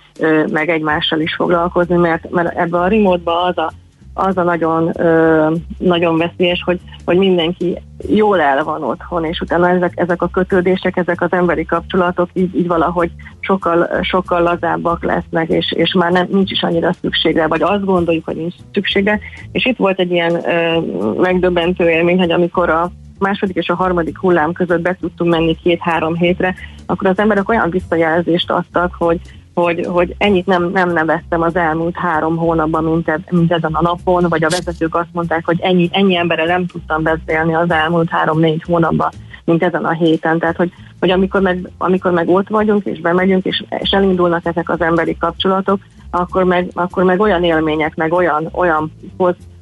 [0.52, 3.72] meg egymással is foglalkozni, mert, mert ebbe a remote az a
[4.14, 9.70] az a nagyon, ö, nagyon veszélyes, hogy, hogy mindenki jól el van otthon, és utána
[9.70, 15.50] ezek, ezek a kötődések, ezek az emberi kapcsolatok így, így valahogy sokkal, sokkal lazábbak lesznek,
[15.50, 19.20] és, és már nem, nincs is annyira szüksége, vagy azt gondoljuk, hogy nincs szüksége.
[19.52, 20.80] És itt volt egy ilyen ö,
[21.22, 26.16] megdöbbentő élmény, hogy amikor a második és a harmadik hullám között be tudtunk menni két-három
[26.16, 29.20] hétre, akkor az emberek olyan visszajelzést adtak, hogy
[29.54, 33.82] hogy, hogy ennyit nem, nem neveztem az elmúlt három hónapban, mint, ed, mint ezen a
[33.82, 38.10] napon, vagy a vezetők azt mondták, hogy ennyi, ennyi emberrel nem tudtam beszélni az elmúlt
[38.10, 39.10] három-négy hónapban,
[39.46, 40.40] mint ezen a héten.
[40.40, 44.70] Tehát, hogy, hogy amikor, meg, amikor meg ott vagyunk, és bemegyünk, és, és elindulnak ezek
[44.70, 45.80] az emberi kapcsolatok,
[46.12, 48.92] akkor meg, akkor meg olyan élmények, meg olyan, olyan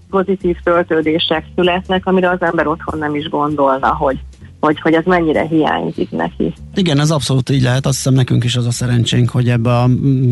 [0.09, 4.19] pozitív töltődések születnek, amire az ember otthon nem is gondolna, hogy,
[4.67, 6.53] hogy, hogy ez mennyire hiányzik neki.
[6.75, 7.85] Igen, ez abszolút így lehet.
[7.85, 9.89] Azt hiszem nekünk is az a szerencsénk, hogy ebbe a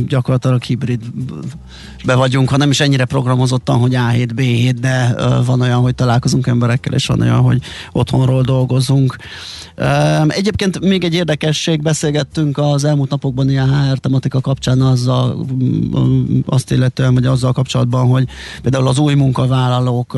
[0.07, 1.01] gyakorlatilag hibrid
[2.05, 6.47] be vagyunk, ha nem is ennyire programozottan, hogy A7, B7, de van olyan, hogy találkozunk
[6.47, 9.15] emberekkel, és van olyan, hogy otthonról dolgozunk.
[10.27, 15.45] Egyébként még egy érdekesség, beszélgettünk az elmúlt napokban ilyen HR tematika kapcsán azzal,
[16.45, 18.27] azt illetően, vagy azzal kapcsolatban, hogy
[18.61, 20.17] például az új munkavállalók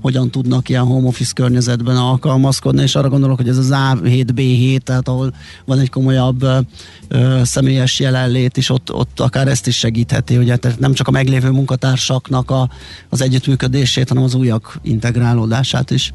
[0.00, 4.78] hogyan tudnak ilyen home office környezetben alkalmazkodni, és arra gondolok, hogy ez az A7, B7,
[4.78, 5.32] tehát ahol
[5.64, 6.42] van egy komolyabb
[7.08, 11.10] ö, személyes jelenlét is, ott, ott akár ezt is segítheti, hogy hát nem csak a
[11.10, 12.68] meglévő munkatársaknak a,
[13.08, 16.12] az együttműködését, hanem az újak integrálódását is.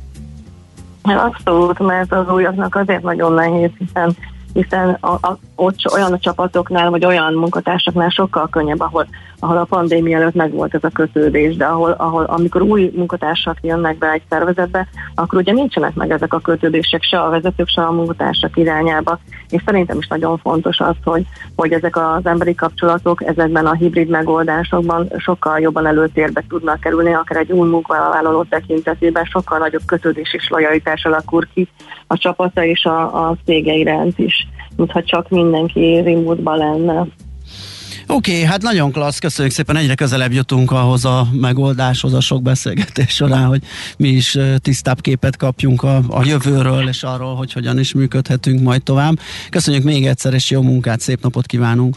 [1.03, 4.15] Hát abszolút, mert az újaknak azért nagyon nehéz, hiszen
[4.53, 9.07] hiszen a, a, ott olyan a csapatoknál, vagy olyan munkatársaknál sokkal könnyebb, ahol,
[9.39, 13.97] ahol a pandémia előtt megvolt ez a kötődés, de ahol, ahol amikor új munkatársak jönnek
[13.97, 17.91] be egy szervezetbe, akkor ugye nincsenek meg ezek a kötődések se a vezetők, se a
[17.91, 23.65] munkatársak irányába, és szerintem is nagyon fontos az, hogy, hogy ezek az emberi kapcsolatok ezekben
[23.65, 29.85] a hibrid megoldásokban sokkal jobban előtérbe tudnak kerülni, akár egy új munkavállaló tekintetében sokkal nagyobb
[29.85, 31.67] kötődés és lojalitás alakul ki
[32.07, 34.42] a csapata és a, a cége iránt is,
[34.75, 37.07] mintha csak mindenki remote lenne.
[38.07, 42.41] Oké, okay, hát nagyon klassz, köszönjük szépen, egyre közelebb jutunk ahhoz a megoldáshoz a sok
[42.41, 43.61] beszélgetés során, hogy
[43.97, 48.83] mi is tisztább képet kapjunk a, a jövőről és arról, hogy hogyan is működhetünk majd
[48.83, 49.19] tovább.
[49.49, 51.95] Köszönjük még egyszer, és jó munkát, szép napot kívánunk!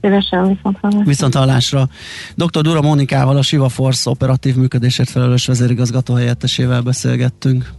[0.00, 1.04] Szívesen, viszont hallásra.
[1.04, 1.88] Viszont hallásra.
[2.34, 2.60] Dr.
[2.60, 7.72] Dura Monikával, a Siva Force operatív működésért felelős vezérigazgató helyettesével beszélgettünk.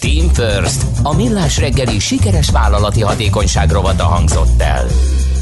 [0.00, 4.86] Team First, a millás reggeli sikeres vállalati hatékonyság rovata hangzott el.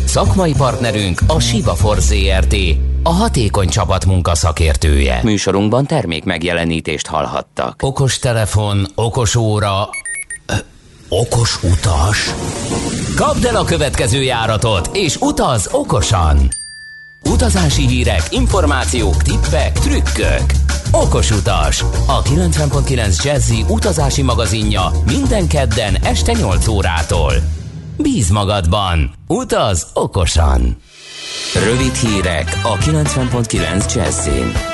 [0.06, 2.56] Szakmai partnerünk a Siva Force ZRT,
[3.02, 5.20] a hatékony csapatmunka szakértője.
[5.22, 7.82] Műsorunkban termék megjelenítést hallhattak.
[7.82, 9.88] Okos telefon, okos óra,
[10.46, 10.54] ö,
[11.08, 12.34] okos utas.
[13.16, 16.63] Kapd el a következő járatot, és utaz okosan!
[17.30, 20.44] Utazási hírek, információk, tippek, trükkök.
[20.90, 21.84] Okos utas.
[22.06, 27.32] A 90.9 Jazzy utazási magazinja minden kedden este 8 órától.
[27.96, 29.14] Bíz magadban.
[29.26, 30.76] Utaz okosan.
[31.64, 34.73] Rövid hírek a 90.9 Jazzin.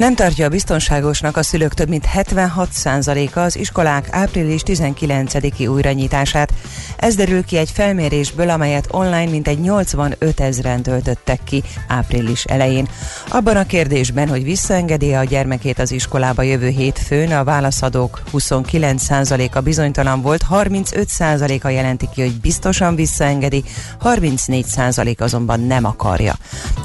[0.00, 6.52] Nem tartja biztonságosnak a szülők több mint 76%-a az iskolák április 19-i újranyitását.
[6.96, 12.88] Ez derül ki egy felmérésből, amelyet online mintegy 85 ezeren töltöttek ki április elején.
[13.28, 20.22] Abban a kérdésben, hogy visszaengedi a gyermekét az iskolába jövő hétfőn, a válaszadók 29%-a bizonytalan
[20.22, 23.64] volt, 35%-a jelenti ki, hogy biztosan visszaengedi,
[24.02, 26.34] 34% azonban nem akarja.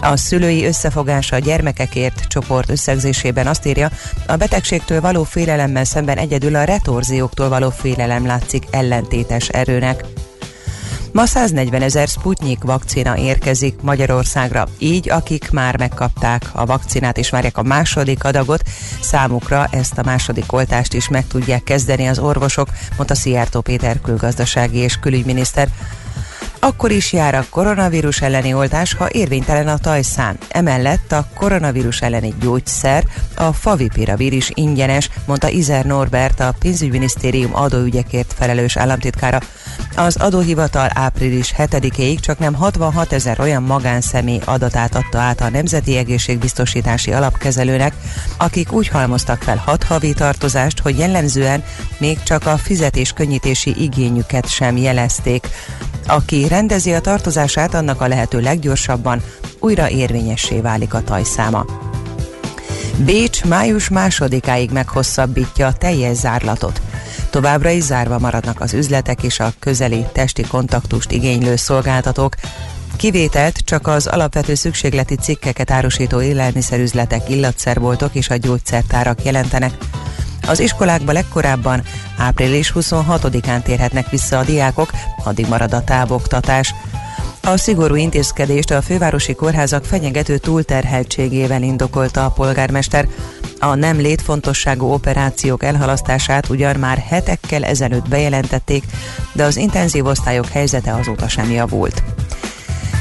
[0.01, 3.89] A szülői összefogása a gyermekekért csoport összegzés elemzésében azt írja,
[4.27, 10.05] a betegségtől való félelemmel szemben egyedül a retorzióktól való félelem látszik ellentétes erőnek.
[11.11, 17.57] Ma 140 ezer Sputnik vakcina érkezik Magyarországra, így akik már megkapták a vakcinát és várják
[17.57, 18.61] a második adagot,
[19.01, 24.77] számukra ezt a második oltást is meg tudják kezdeni az orvosok, mondta Szijjártó Péter külgazdasági
[24.77, 25.67] és külügyminiszter
[26.59, 30.37] akkor is jár a koronavírus elleni oltás, ha érvénytelen a tajszán.
[30.49, 33.03] Emellett a koronavírus elleni gyógyszer,
[33.35, 39.39] a favipiravir is ingyenes, mondta Izer Norbert, a pénzügyminisztérium adóügyekért felelős államtitkára.
[39.95, 45.97] Az adóhivatal április 7-ig csak nem 66 ezer olyan magánszemély adatát adta át a Nemzeti
[45.97, 47.93] Egészségbiztosítási Alapkezelőnek,
[48.37, 51.63] akik úgy halmoztak fel hat havi tartozást, hogy jellemzően
[51.97, 55.47] még csak a fizetés könnyítési igényüket sem jelezték.
[56.07, 59.21] Aki rendezi a tartozását, annak a lehető leggyorsabban
[59.59, 61.65] újra érvényessé válik a tajszáma.
[62.97, 66.81] Bécs május másodikáig meghosszabbítja a teljes zárlatot.
[67.29, 72.35] Továbbra is zárva maradnak az üzletek és a közeli testi kontaktust igénylő szolgáltatók.
[72.95, 79.73] Kivételt csak az alapvető szükségleti cikkeket árusító élelmiszerüzletek, illatszerboltok és a gyógyszertárak jelentenek.
[80.47, 81.83] Az iskolákba legkorábban
[82.17, 84.91] április 26-án térhetnek vissza a diákok,
[85.23, 86.73] addig marad a távoktatás.
[87.43, 93.07] A szigorú intézkedést a fővárosi kórházak fenyegető túlterheltségével indokolta a polgármester.
[93.59, 98.83] A nem létfontosságú operációk elhalasztását ugyan már hetekkel ezelőtt bejelentették,
[99.33, 102.03] de az intenzív osztályok helyzete azóta sem javult.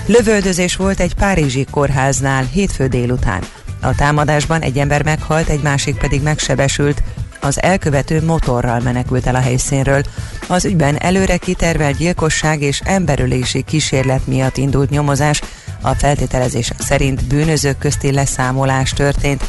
[0.06, 3.42] Lövöldözés volt egy párizsi kórháznál hétfő délután.
[3.80, 7.02] A támadásban egy ember meghalt, egy másik pedig megsebesült,
[7.44, 10.02] az elkövető motorral menekült el a helyszínről.
[10.48, 15.40] Az ügyben előre kitervelt gyilkosság és emberölési kísérlet miatt indult nyomozás,
[15.80, 19.44] a feltételezések szerint bűnözők közti leszámolás történt.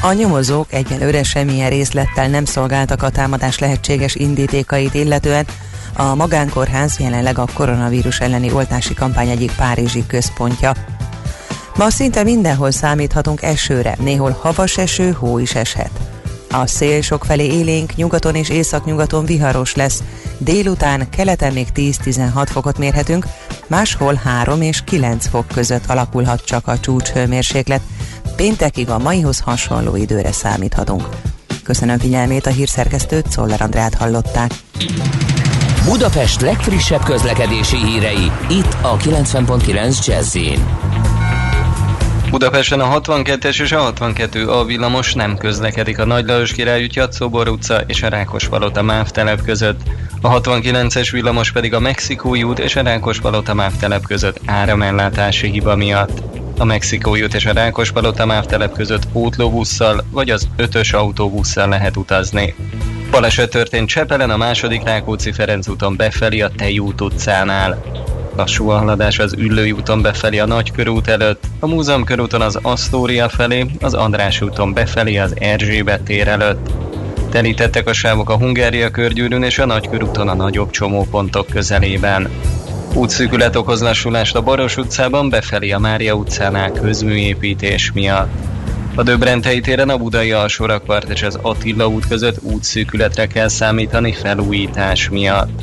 [0.00, 5.46] A nyomozók egyelőre semmilyen részlettel nem szolgáltak a támadás lehetséges indítékait illetően,
[5.96, 10.72] a magánkórház jelenleg a koronavírus elleni oltási kampány egyik párizsi központja.
[11.76, 16.19] Ma szinte mindenhol számíthatunk esőre, néhol havas eső, hó is eshet.
[16.52, 20.02] A szél sokfelé élénk, nyugaton és északnyugaton viharos lesz.
[20.38, 23.26] Délután keleten még 10-16 fokot mérhetünk,
[23.66, 27.80] máshol 3 és 9 fok között alakulhat csak a csúcshőmérséklet.
[28.36, 31.08] Péntekig a maihoz hasonló időre számíthatunk.
[31.62, 34.50] Köszönöm figyelmét a hírszerkesztőt, Szoller Andrát hallották.
[35.84, 40.36] Budapest legfrissebb közlekedési hírei, itt a 90.9 jazz
[42.30, 47.48] Budapesten a 62-es és a 62 A villamos nem közlekedik a Nagy Lajos Király Szobor
[47.48, 49.80] utca és a Rákospalota MÁV telep között.
[50.20, 55.76] A 69-es villamos pedig a Mexikói út és a Rákospalota MÁV telep között áramellátási hiba
[55.76, 56.22] miatt.
[56.58, 61.96] A Mexikói út és a Rákospalota MÁV telep között pótlóbusszal vagy az ötös autóbusszal lehet
[61.96, 62.54] utazni.
[63.10, 67.82] Baleset történt Csepelen a második Rákóczi Ferenc úton befelé a Tejút utcánál.
[68.36, 73.28] Lassú a haladás az Üllői úton befelé a Nagykörút előtt, a Múzeum körúton az Asztória
[73.28, 76.70] felé, az András úton befelé az Erzsébet tér előtt.
[77.30, 82.28] Telítettek a sávok a Hungária körgyűrűn és a Nagykörúton a nagyobb csomópontok közelében.
[82.94, 88.32] Útszűkület okoz lassulást a Baros utcában befelé a Mária utcánál közműépítés miatt.
[88.94, 95.08] A Döbrentei téren a Budai alsórakpart és az Attila út között útszűkületre kell számítani felújítás
[95.08, 95.62] miatt.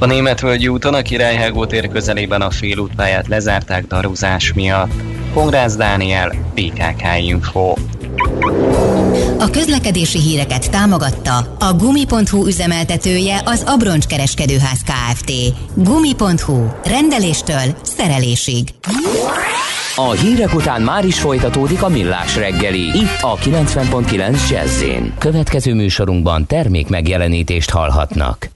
[0.00, 4.92] A Németvölgyi úton a Királyhágó tér közelében a félútpályát lezárták darúzás miatt.
[5.32, 7.74] Pongrász Dániel, PKK Info.
[9.38, 15.32] A közlekedési híreket támogatta a Gumi.hu üzemeltetője az Abroncs Kereskedőház Kft.
[15.74, 16.66] Gumi.hu.
[16.84, 18.68] Rendeléstől szerelésig.
[19.96, 22.86] A hírek után már is folytatódik a millás reggeli.
[22.86, 24.82] Itt a 90.9 jazz
[25.18, 28.48] Következő műsorunkban termék megjelenítést hallhatnak.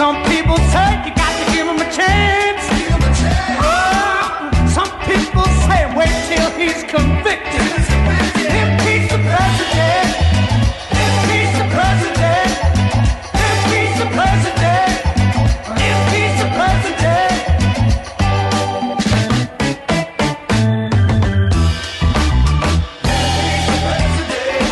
[0.00, 2.64] Some people say you got to give him a chance.
[3.60, 7.60] Oh, some people say wait till he's convicted.
[8.40, 10.08] The president.
[11.28, 12.50] The president.
[14.00, 14.92] The president.
[16.40, 17.36] The president.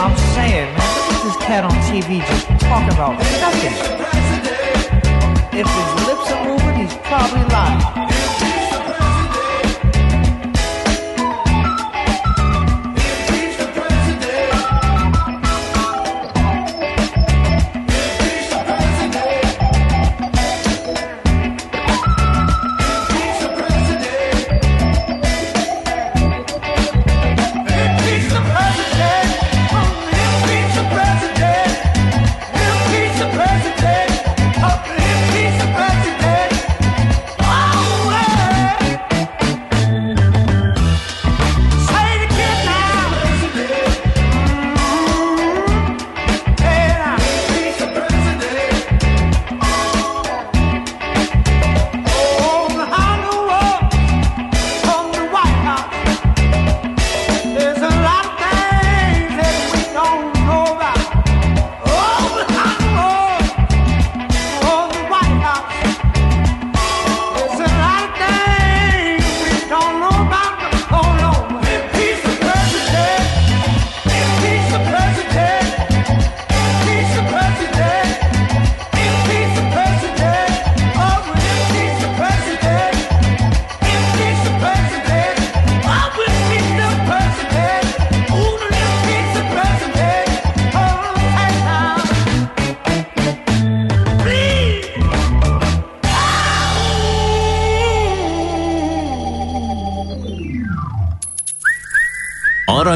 [0.01, 4.18] I'm saying, man, this cat on TV just talking about nothing
[5.59, 5.98] if it's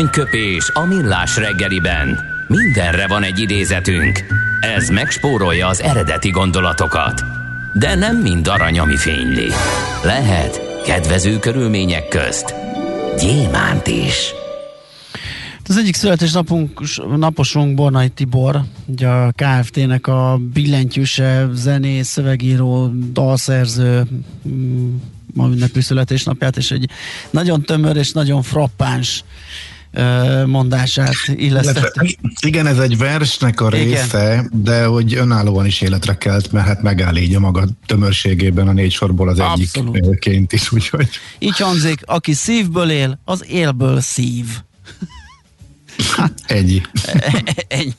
[0.02, 2.18] Aranyköpés a millás reggeliben.
[2.48, 4.24] Mindenre van egy idézetünk.
[4.60, 7.22] Ez megspórolja az eredeti gondolatokat.
[7.74, 9.48] De nem mind arany, ami fényli.
[10.04, 12.54] Lehet kedvező körülmények közt
[13.18, 14.32] gyémánt is.
[15.68, 16.80] Az egyik születésnapunk,
[17.16, 24.02] naposunk Bornai Tibor, ugye a KFT-nek a billentyűse, zenész, szövegíró, dalszerző,
[24.48, 24.96] mm,
[25.34, 26.90] ma ünnepű születésnapját, és egy
[27.30, 29.24] nagyon tömör és nagyon frappáns
[30.46, 32.06] mondását illesztette.
[32.40, 34.50] Igen, ez egy versnek a része, Igen.
[34.54, 38.92] de hogy önállóan is életre kelt, mert hát megáll így a maga tömörségében a négy
[38.92, 39.96] sorból az Abszolút.
[39.96, 41.08] egyikként is, úgyhogy.
[41.38, 44.46] Így hangzik, aki szívből él, az élből szív.
[46.16, 46.80] Hát, ennyi.
[47.68, 47.92] ennyi.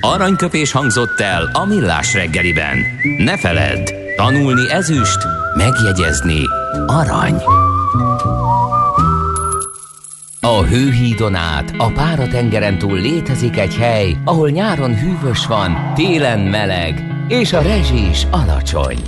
[0.00, 2.78] Aranyköpés hangzott el a millás reggeliben.
[3.18, 5.18] Ne feledd, tanulni ezüst,
[5.56, 6.42] megjegyezni
[6.86, 7.42] arany.
[10.42, 17.24] A hőhídon át, a páratengeren túl létezik egy hely, ahol nyáron hűvös van, télen meleg,
[17.28, 18.98] és a rezsi is alacsony.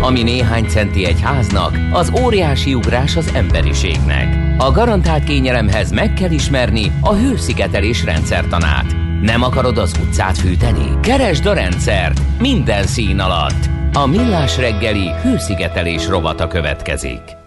[0.00, 4.54] Ami néhány centi egy háznak, az óriási ugrás az emberiségnek.
[4.58, 8.96] A garantált kényelemhez meg kell ismerni a hőszigetelés rendszertanát.
[9.22, 11.00] Nem akarod az utcát fűteni?
[11.00, 13.68] Keresd a rendszert minden szín alatt.
[13.92, 17.44] A Millás reggeli hőszigetelés rovata következik.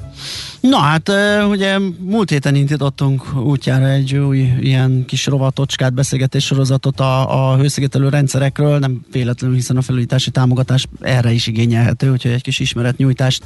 [0.59, 1.11] Na hát,
[1.49, 8.09] ugye múlt héten indítottunk útjára egy új ilyen kis rovatocskát, beszélgetés sorozatot a, a hőszigetelő
[8.09, 13.43] rendszerekről, nem véletlenül, hiszen a felújítási támogatás erre is igényelhető, úgyhogy egy kis ismeretnyújtást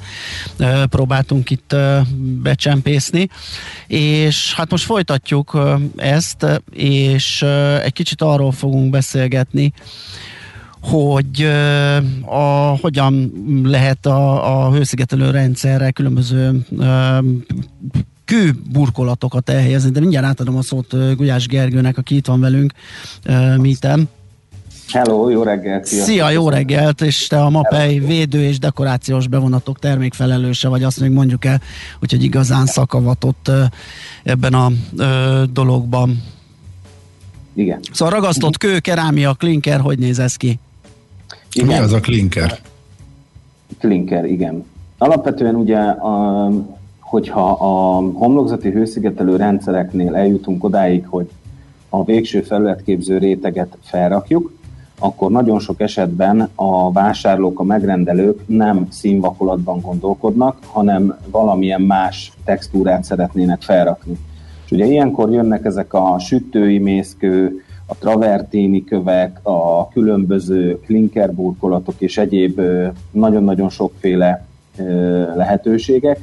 [0.58, 2.06] e, próbáltunk itt e,
[2.42, 3.30] becsempészni,
[3.88, 5.58] és hát most folytatjuk
[5.96, 9.74] ezt, és e, egy kicsit arról fogunk beszélgetni,
[10.84, 11.44] hogy
[12.26, 13.32] a, hogyan
[13.64, 16.66] lehet a, a hőszigetelő rendszerre különböző
[18.26, 22.74] kőburkolatokat elhelyezni, de mindjárt átadom a szót Gulyás Gergőnek, aki itt van velünk,
[23.58, 24.08] Mítem.
[24.92, 25.86] Hello, jó reggelt!
[25.86, 27.02] Szia, Szia jó reggelt!
[27.02, 31.62] És te a MAPEI védő és dekorációs bevonatok termékfelelőse vagy, azt még mondjuk el,
[32.02, 33.52] úgyhogy igazán szakavatott
[34.24, 34.72] ebben a
[35.52, 36.24] dologban.
[37.54, 37.80] Igen.
[37.92, 40.60] Szóval ragasztott kő, kerámia, klinker, hogy néz ez ki?
[41.54, 41.68] Igen.
[41.68, 42.60] Mi az a klinker?
[43.80, 44.66] Klinker, igen.
[44.98, 46.50] Alapvetően ugye, a,
[47.00, 51.30] hogyha a homlokzati hőszigetelő rendszereknél eljutunk odáig, hogy
[51.90, 54.52] a végső felületképző réteget felrakjuk,
[55.00, 63.04] akkor nagyon sok esetben a vásárlók, a megrendelők nem színvakolatban gondolkodnak, hanem valamilyen más textúrát
[63.04, 64.18] szeretnének felrakni.
[64.66, 67.64] És ugye ilyenkor jönnek ezek a sütői mészkő,
[67.94, 72.62] a traverténi kövek, a különböző klinkerburkolatok és egyéb
[73.12, 74.46] nagyon-nagyon sokféle
[75.36, 76.20] lehetőségek,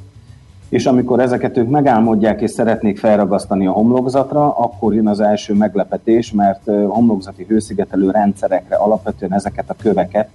[0.69, 6.33] és amikor ezeket ők megálmodják és szeretnék felragasztani a homlokzatra, akkor jön az első meglepetés,
[6.33, 10.29] mert homlokzati hőszigetelő rendszerekre alapvetően ezeket a köveket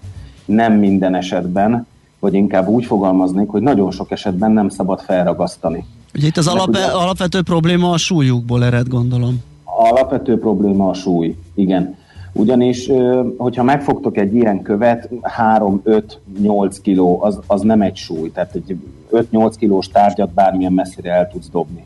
[0.46, 1.88] nem minden esetben,
[2.20, 5.86] vagy inkább úgy fogalmaznék, hogy nagyon sok esetben nem szabad felragasztani.
[6.16, 9.44] Ugye itt az alap, ugye, alapvető probléma a súlyukból ered, gondolom
[9.78, 11.96] alapvető probléma a súly, igen.
[12.34, 12.92] Ugyanis,
[13.38, 18.32] hogyha megfogtok egy ilyen követ, 3-5-8 kiló, az, az nem egy súly.
[18.32, 18.78] Tehát egy
[19.12, 21.86] 5-8 kilós tárgyat bármilyen messzire el tudsz dobni.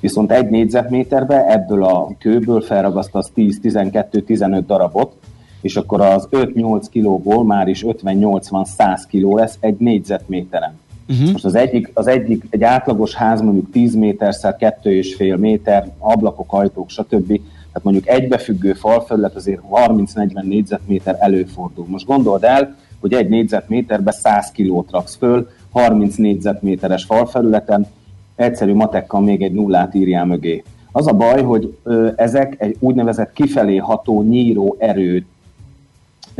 [0.00, 5.12] Viszont egy négyzetméterbe ebből a kőből felragasztasz 10-12-15 darabot,
[5.60, 10.78] és akkor az 5-8 kilóból már is 50-80-100 kiló lesz egy négyzetméteren.
[11.08, 11.32] Uh-huh.
[11.32, 16.90] Most az egyik, az egyik, egy átlagos ház mondjuk 10 méterszer, 2,5 méter, ablakok, ajtók,
[16.90, 17.26] stb.
[17.26, 21.86] Tehát mondjuk egybefüggő falfelület azért 30-40 négyzetméter előfordul.
[21.88, 27.86] Most gondold el, hogy egy négyzetméterbe 100 kilót raksz föl, 30 négyzetméteres falfelületen,
[28.34, 30.62] egyszerű matekkal még egy nullát írjál mögé.
[30.92, 31.76] Az a baj, hogy
[32.16, 35.26] ezek egy úgynevezett kifelé ható nyíró erőt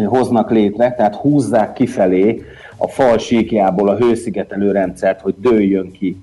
[0.04, 2.42] hoznak létre, tehát húzzák kifelé
[2.76, 6.22] a fal síkjából a hőszigetelő rendszert, hogy dőljön ki.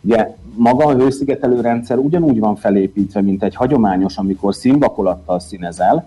[0.00, 6.06] Ugye maga a hőszigetelő rendszer ugyanúgy van felépítve, mint egy hagyományos, amikor színvakolattal színezel,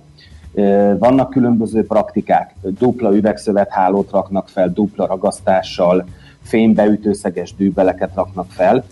[0.98, 6.06] vannak különböző praktikák, dupla üvegszövethálót raknak fel, dupla ragasztással,
[6.42, 8.86] fénybeütőszeges dűbeleket raknak fel.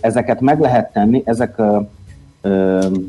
[0.00, 1.56] Ezeket meg lehet tenni, ezek,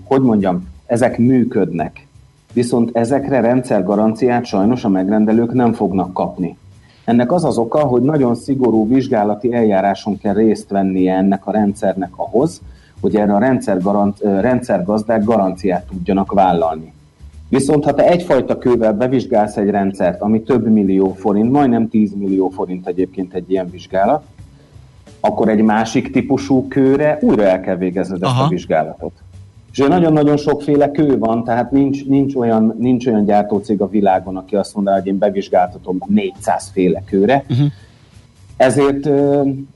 [0.04, 2.08] hogy mondjam, ezek működnek.
[2.54, 6.58] Viszont ezekre rendszergaranciát sajnos a megrendelők nem fognak kapni.
[7.06, 12.12] Ennek az az oka, hogy nagyon szigorú vizsgálati eljáráson kell részt vennie ennek a rendszernek
[12.16, 12.62] ahhoz,
[13.02, 16.94] hogy erre a rendszer garant, rendszergazdák garanciát tudjanak vállalni.
[17.50, 22.50] Viszont ha te egyfajta kővel bevizsgálsz egy rendszert, ami több millió forint, majdnem 10 millió
[22.50, 24.24] forint egyébként egy ilyen vizsgálat,
[25.20, 29.12] akkor egy másik típusú kőre újra el kell végezned ezt a vizsgálatot.
[29.74, 34.56] És nagyon-nagyon sokféle kő van, tehát nincs, nincs, olyan, nincs olyan gyártócég a világon, aki
[34.56, 37.44] azt mondaná, hogy én bevizsgáltatom 400 féle kőre.
[37.50, 37.68] Uh-huh.
[38.58, 39.10] Ezért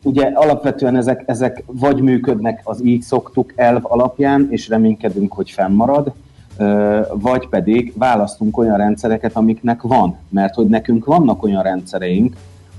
[0.03, 6.11] ugye alapvetően ezek, ezek vagy működnek az így szoktuk elv alapján, és reménykedünk, hogy fennmarad,
[7.13, 10.15] vagy pedig választunk olyan rendszereket, amiknek van.
[10.29, 12.35] Mert hogy nekünk vannak olyan rendszereink,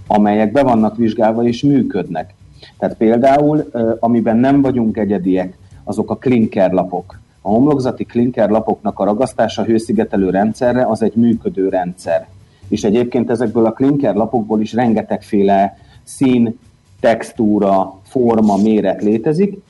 [0.06, 2.34] amelyek be vannak vizsgálva és működnek.
[2.78, 5.56] Tehát például, amiben nem vagyunk egyediek,
[5.88, 7.18] azok a klinker lapok.
[7.40, 12.28] A homlokzati klinker lapoknak a ragasztása hőszigetelő rendszerre az egy működő rendszer.
[12.68, 16.58] És egyébként ezekből a klinker lapokból is rengetegféle szín,
[17.00, 19.60] textúra, forma, méret létezik,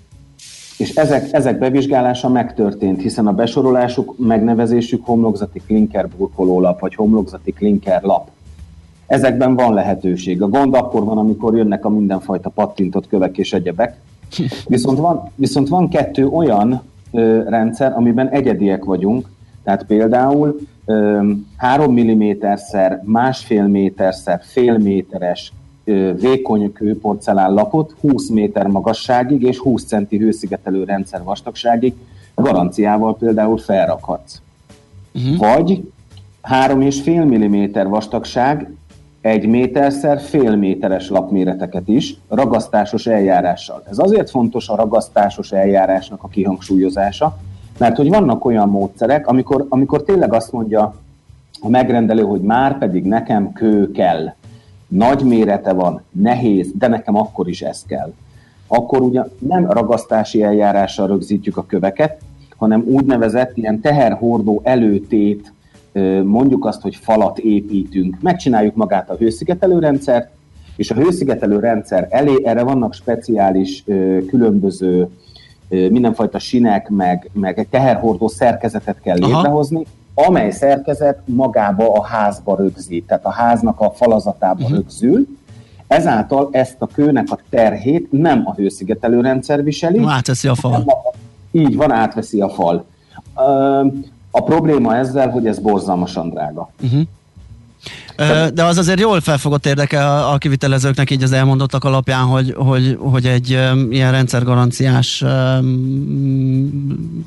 [0.79, 8.03] és ezek, ezek bevizsgálása megtörtént, hiszen a besorolásuk, megnevezésük homlokzati klinker burkolólap, vagy homlokzati klinker
[8.03, 8.31] lap.
[9.07, 10.43] Ezekben van lehetőség.
[10.43, 13.97] A gond akkor van, amikor jönnek a mindenfajta pattintott kövek és egyebek.
[14.66, 19.29] Viszont van, viszont van kettő olyan ö, rendszer, amiben egyediek vagyunk,
[19.64, 25.53] tehát például ö, 3 mm-szer, másfél méterszer, fél méteres
[26.20, 31.95] vékony kőporcelán lapot 20 méter magasságig és 20 centi hőszigetelő rendszer vastagságig
[32.35, 34.41] garanciával például felrakhatsz.
[35.14, 35.37] Uh-huh.
[35.37, 35.93] Vagy
[36.43, 38.70] 3,5 mm vastagság,
[39.21, 43.83] egy méterszer fél méteres lapméreteket is ragasztásos eljárással.
[43.91, 47.37] Ez azért fontos a ragasztásos eljárásnak a kihangsúlyozása,
[47.79, 50.95] mert hogy vannak olyan módszerek, amikor, amikor tényleg azt mondja
[51.61, 54.33] a megrendelő, hogy már pedig nekem kő kell
[54.89, 58.12] nagy mérete van, nehéz, de nekem akkor is ez kell.
[58.66, 62.21] Akkor ugye nem ragasztási eljárással rögzítjük a köveket,
[62.57, 65.53] hanem úgynevezett ilyen teherhordó előtét,
[66.24, 68.16] mondjuk azt, hogy falat építünk.
[68.20, 70.30] Megcsináljuk magát a hőszigetelő rendszert,
[70.76, 73.84] és a hőszigetelő rendszer elé erre vannak speciális
[74.26, 75.09] különböző
[75.68, 79.36] mindenfajta sinek, meg, meg egy teherhordó szerkezetet kell Aha.
[79.36, 84.76] létrehozni, amely szerkezet magába a házba rögzít, tehát a háznak a falazatába uh-huh.
[84.76, 85.26] rögzül,
[85.86, 90.03] ezáltal ezt a kőnek a terhét nem a hőszigetelő rendszer viseli.
[90.07, 90.84] Átveszi a fal.
[91.51, 92.84] Így van, átveszi a fal.
[94.31, 96.70] A probléma ezzel, hogy ez borzalmasan drága.
[96.83, 97.07] Uh-huh.
[98.55, 103.26] De az azért jól felfogott érdeke a kivitelezőknek így az elmondottak alapján, hogy, hogy, hogy
[103.26, 103.51] egy
[103.91, 105.24] ilyen rendszergaranciás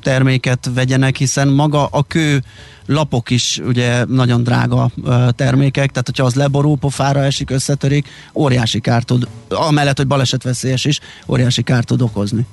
[0.03, 2.43] terméket vegyenek, hiszen maga a kő
[2.85, 4.89] lapok is ugye nagyon drága
[5.35, 10.99] termékek, tehát hogyha az leborul, pofára esik, összetörik, óriási kárt tud, amellett, hogy balesetveszélyes is,
[11.27, 12.45] óriási kárt tud okozni.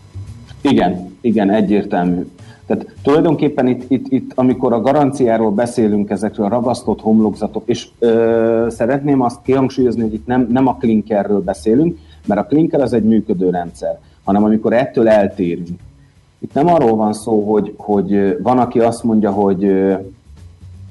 [0.61, 2.26] Igen, igen, egyértelmű.
[2.68, 8.66] Tehát tulajdonképpen itt, itt, itt, amikor a garanciáról beszélünk ezekről a ragasztott homlokzatok, és ö,
[8.70, 13.04] szeretném azt kihangsúlyozni, hogy itt nem, nem a klinkerről beszélünk, mert a klinker az egy
[13.04, 15.78] működő rendszer, hanem amikor ettől eltérünk.
[16.38, 19.72] Itt nem arról van szó, hogy, hogy van, aki azt mondja, hogy,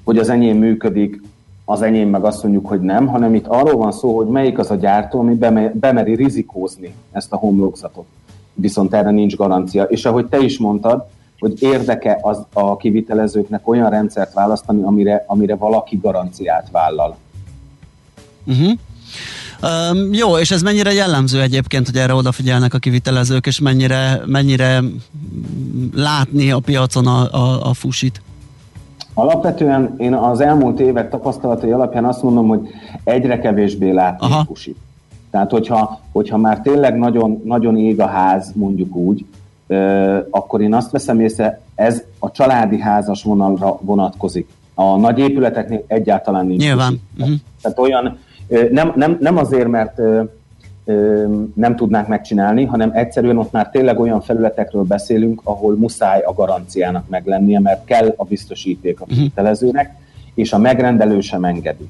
[0.04, 1.22] hogy az enyém működik,
[1.66, 4.72] az enyém meg azt mondjuk, hogy nem, hanem itt arról van szó, hogy melyik az
[4.72, 5.38] a gyártó, ami
[5.74, 8.06] bemeri rizikózni ezt a homlokzatot.
[8.54, 9.84] Viszont erre nincs garancia.
[9.84, 11.06] És ahogy te is mondtad,
[11.40, 17.18] hogy érdeke az a kivitelezőknek olyan rendszert választani, amire, amire valaki garanciát vállal.
[18.46, 18.72] Uh-huh.
[19.62, 24.80] Um, jó, és ez mennyire jellemző egyébként, hogy erre odafigyelnek a kivitelezők, és mennyire, mennyire
[25.94, 28.22] látni a piacon a, a, a fusit?
[29.14, 32.68] Alapvetően én az elmúlt évek tapasztalatai alapján azt mondom, hogy
[33.04, 34.40] egyre kevésbé látni Aha.
[34.40, 34.78] a fusit.
[35.32, 39.26] Tehát, hogyha, hogyha már tényleg nagyon, nagyon ég a ház, mondjuk úgy,
[40.30, 44.50] akkor én azt veszem észre, ez a családi házas vonalra vonatkozik.
[44.74, 46.64] A nagy épületeknél egyáltalán nincs.
[46.64, 47.02] Nyilván.
[47.18, 47.36] Uh-huh.
[47.62, 48.18] Tehát olyan,
[48.72, 50.02] nem, nem, nem azért, mert
[51.54, 57.10] nem tudnánk megcsinálni, hanem egyszerűen ott már tényleg olyan felületekről beszélünk, ahol muszáj a garanciának
[57.10, 60.02] meglennie, mert kell a biztosíték a kivitelezőnek, uh-huh.
[60.34, 61.88] és a megrendelő sem engedi.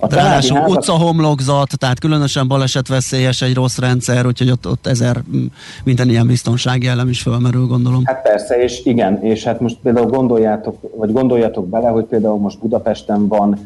[0.00, 0.76] A Ráadásul házak...
[0.76, 5.22] utcahomlokzat, tehát különösen balesetveszélyes egy rossz rendszer, úgyhogy ott, ott ezer
[5.84, 8.02] minden ilyen biztonsági elem is felmerül, gondolom.
[8.04, 12.58] Hát persze, és igen, és hát most például gondoljátok, vagy gondoljatok bele, hogy például most
[12.58, 13.58] Budapesten van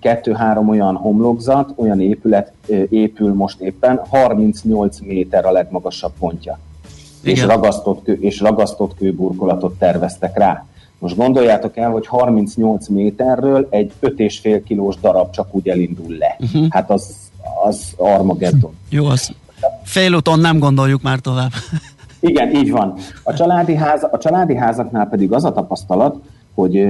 [0.00, 2.52] kettő-három olyan homlokzat, olyan épület
[2.88, 6.58] épül most éppen, 38 méter a legmagasabb pontja.
[7.22, 7.34] Igen.
[7.34, 10.66] És ragasztott, kő, és ragasztott kőburkolatot terveztek rá.
[11.04, 16.36] Most gondoljátok el, hogy 38 méterről egy 5,5 kilós darab csak úgy elindul le.
[16.40, 16.66] Uh-huh.
[16.70, 17.14] Hát az,
[17.64, 18.74] az Armageddon.
[18.88, 19.32] Jó, az
[19.82, 21.50] félúton nem gondoljuk már tovább.
[22.20, 22.94] Igen, így van.
[23.22, 26.16] A családi, ház, a családi házaknál pedig az a tapasztalat,
[26.54, 26.86] hogy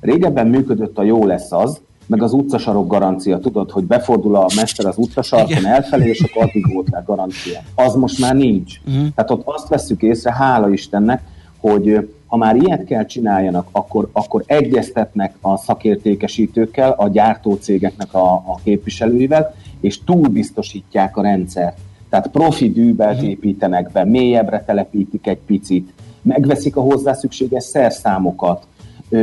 [0.00, 3.38] régebben működött a jó lesz az, meg az utcasarok garancia.
[3.38, 7.60] Tudod, hogy befordul a mester az utcasarkon elfelé, és akkor addig volt rá garancia.
[7.74, 8.80] Az most már nincs.
[8.86, 9.08] Uh-huh.
[9.14, 11.22] Tehát ott azt veszük észre, hála Istennek,
[11.58, 18.58] hogy ha már ilyet kell csináljanak, akkor, akkor egyeztetnek a szakértékesítőkkel, a gyártócégeknek a, a
[18.62, 21.78] képviselőivel, és túlbiztosítják a rendszert.
[22.08, 23.30] Tehát profi dűbelt uh-huh.
[23.30, 28.66] építenek be, mélyebbre telepítik egy picit, megveszik a hozzá szükséges szerszámokat,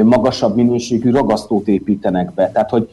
[0.03, 2.51] magasabb minőségű ragasztót építenek be.
[2.51, 2.89] Tehát, hogy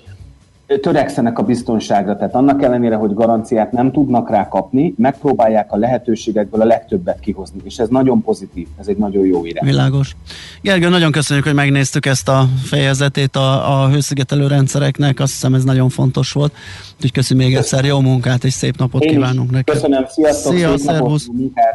[0.80, 6.60] törekszenek a biztonságra, tehát annak ellenére, hogy garanciát nem tudnak rá kapni, megpróbálják a lehetőségekből
[6.60, 9.68] a legtöbbet kihozni, és ez nagyon pozitív, ez egy nagyon jó irány.
[9.68, 10.16] Világos.
[10.62, 15.64] Gergő, nagyon köszönjük, hogy megnéztük ezt a fejezetét a, a hőszigetelő rendszereknek, azt hiszem ez
[15.64, 16.52] nagyon fontos volt,
[16.94, 19.72] úgyhogy köszönjük még egyszer, jó munkát és szép napot Én kívánunk neki.
[19.72, 21.20] Köszönöm, sziasztok, Szia, szép napot,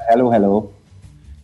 [0.08, 0.70] hello, hello.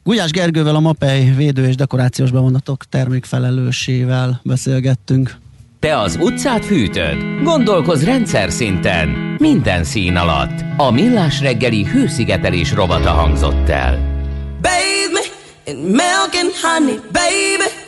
[0.03, 5.43] Gulyás Gergővel a MAPEI védő és dekorációs bevonatok termékfelelősével beszélgettünk.
[5.85, 7.43] Te az utcát fűtöd?
[7.43, 9.09] Gondolkoz rendszer szinten.
[9.37, 10.59] Minden szín alatt.
[10.77, 13.99] A Millás reggeli hőszigetelés rovata hangzott el.
[14.61, 15.25] Baby,
[15.65, 17.84] in milk and honey, baby.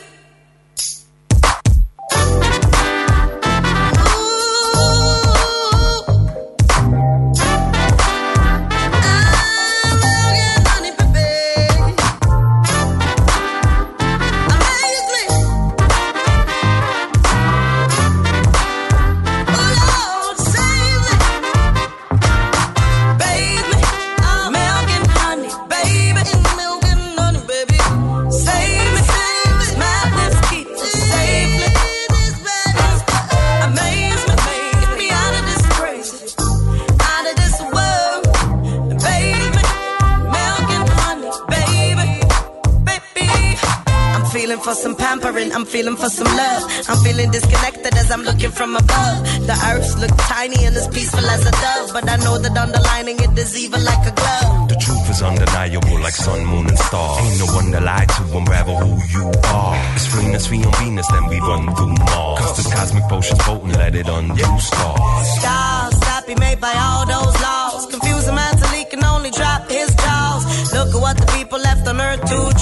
[44.68, 46.62] For some pampering, I'm feeling for some love.
[46.88, 49.16] I'm feeling disconnected as I'm looking from above.
[49.48, 53.16] The earth look tiny and as peaceful as a dove, but I know that underlining
[53.18, 54.68] it is evil like a glove.
[54.68, 57.24] The truth is undeniable like sun, moon, and stars.
[57.24, 59.76] Ain't no one to lie to, unravel who you are.
[59.96, 62.38] It's Venus, we on Venus, then we run through Mars.
[62.40, 65.28] Cause the cosmic potion's potent, let it undo stars.
[65.40, 67.86] Stars that be made by all those laws.
[67.86, 70.44] Confuse a man till he can only drop his jaws.
[70.74, 72.57] Look at what the people left on earth to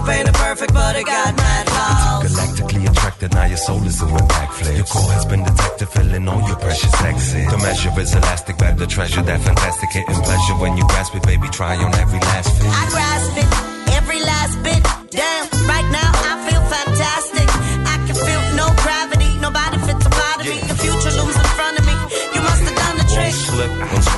[0.00, 0.06] draw.
[0.06, 2.32] Picture painted perfect, but it got mad flaws.
[2.32, 4.76] Galactically attracted, now your soul is doing backflips.
[4.76, 7.50] Your core has been detected, filling all your precious exits.
[7.50, 11.22] The measure is elastic, but the treasure that fantastic hitting pleasure when you grasp it,
[11.22, 11.48] baby.
[11.48, 12.70] Try on every last fit.
[12.70, 14.82] I grasp it, every last bit.
[15.10, 17.27] Damn, right now I feel fantastic.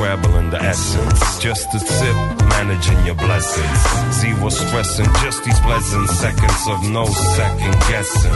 [0.00, 1.38] Unscrabbling the essence.
[1.38, 2.16] Just a sip
[2.48, 3.78] managing your blessings.
[4.20, 8.32] Zero stressing, just these pleasant seconds of no second guessing.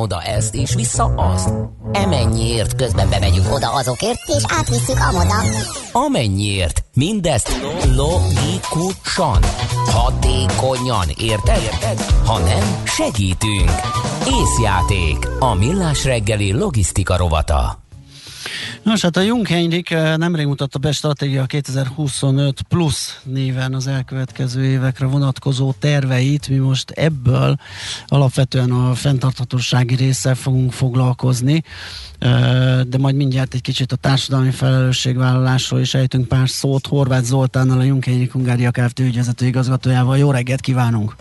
[0.05, 1.49] oda ezt, és vissza azt.
[1.91, 5.35] Emennyiért, közben bemegyünk oda azokért, és átvisszük amoda.
[5.91, 7.51] Amennyiért, mindezt
[7.95, 9.39] logikusan,
[9.85, 11.61] hatékonyan, érted?
[11.61, 12.01] érted?
[12.25, 13.71] Ha nem, segítünk.
[14.41, 17.84] Észjáték, a millás reggeli logisztika rovata.
[18.85, 25.05] Nos, hát a Jung Heinrich nemrég mutatta be stratégia 2025 plusz néven az elkövetkező évekre
[25.05, 26.49] vonatkozó terveit.
[26.49, 27.55] Mi most ebből
[28.07, 31.63] alapvetően a fenntarthatósági résszel fogunk foglalkozni,
[32.87, 36.87] de majd mindjárt egy kicsit a társadalmi felelősségvállalásról is ejtünk pár szót.
[36.87, 38.99] Horváth Zoltánnal, a Jung Heinrich Hungária Kft.
[38.99, 40.17] ügyvezető igazgatójával.
[40.17, 41.15] Jó reggelt kívánunk!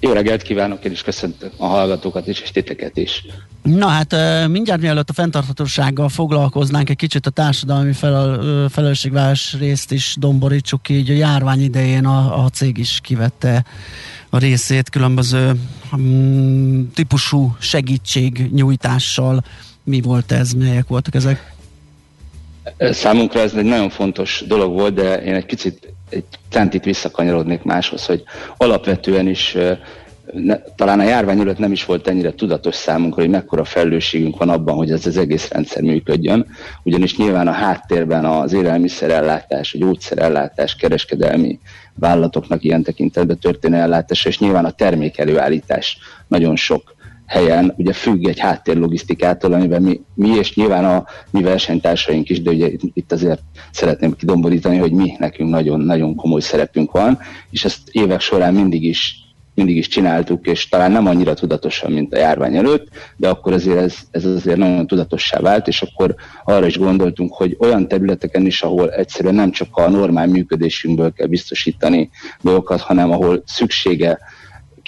[0.00, 3.24] Jó reggelt kívánok, én is köszöntöm a hallgatókat is, és titeket is.
[3.62, 4.14] Na hát
[4.48, 11.10] mindjárt mielőtt a fenntarthatósággal foglalkoznánk, egy kicsit a társadalmi felel, felelősségvállalás részt is domborítsuk így.
[11.10, 13.64] A járvány idején a, a cég is kivette
[14.30, 15.52] a részét különböző
[15.92, 19.44] um, típusú segítségnyújtással.
[19.84, 21.56] Mi volt ez, melyek voltak ezek?
[22.78, 28.06] Számunkra ez egy nagyon fontos dolog volt, de én egy picit egy centit visszakanyarodnék máshoz,
[28.06, 28.22] hogy
[28.56, 29.56] alapvetően is
[30.32, 34.48] ne, talán a járvány előtt nem is volt ennyire tudatos számunkra, hogy mekkora felelősségünk van
[34.48, 36.46] abban, hogy ez az egész rendszer működjön,
[36.82, 41.58] ugyanis nyilván a háttérben az élelmiszerellátás, a gyógyszerellátás, kereskedelmi
[41.94, 46.94] vállalatoknak ilyen tekintetben történő ellátás, és nyilván a termékelőállítás nagyon sok
[47.28, 52.50] helyen ugye függ egy háttérlogisztikától, amiben mi, mi és nyilván a mi versenytársaink is, de
[52.50, 57.18] ugye itt azért szeretném kidomborítani, hogy mi nekünk nagyon-nagyon komoly szerepünk van,
[57.50, 59.26] és ezt évek során mindig is
[59.58, 63.78] mindig is csináltuk, és talán nem annyira tudatosan, mint a járvány előtt, de akkor azért
[63.78, 66.14] ez, ez azért nagyon tudatossá vált, és akkor
[66.44, 71.26] arra is gondoltunk, hogy olyan területeken is, ahol egyszerűen nem csak a normál működésünkből kell
[71.26, 72.10] biztosítani
[72.40, 74.18] dolgokat, hanem ahol szüksége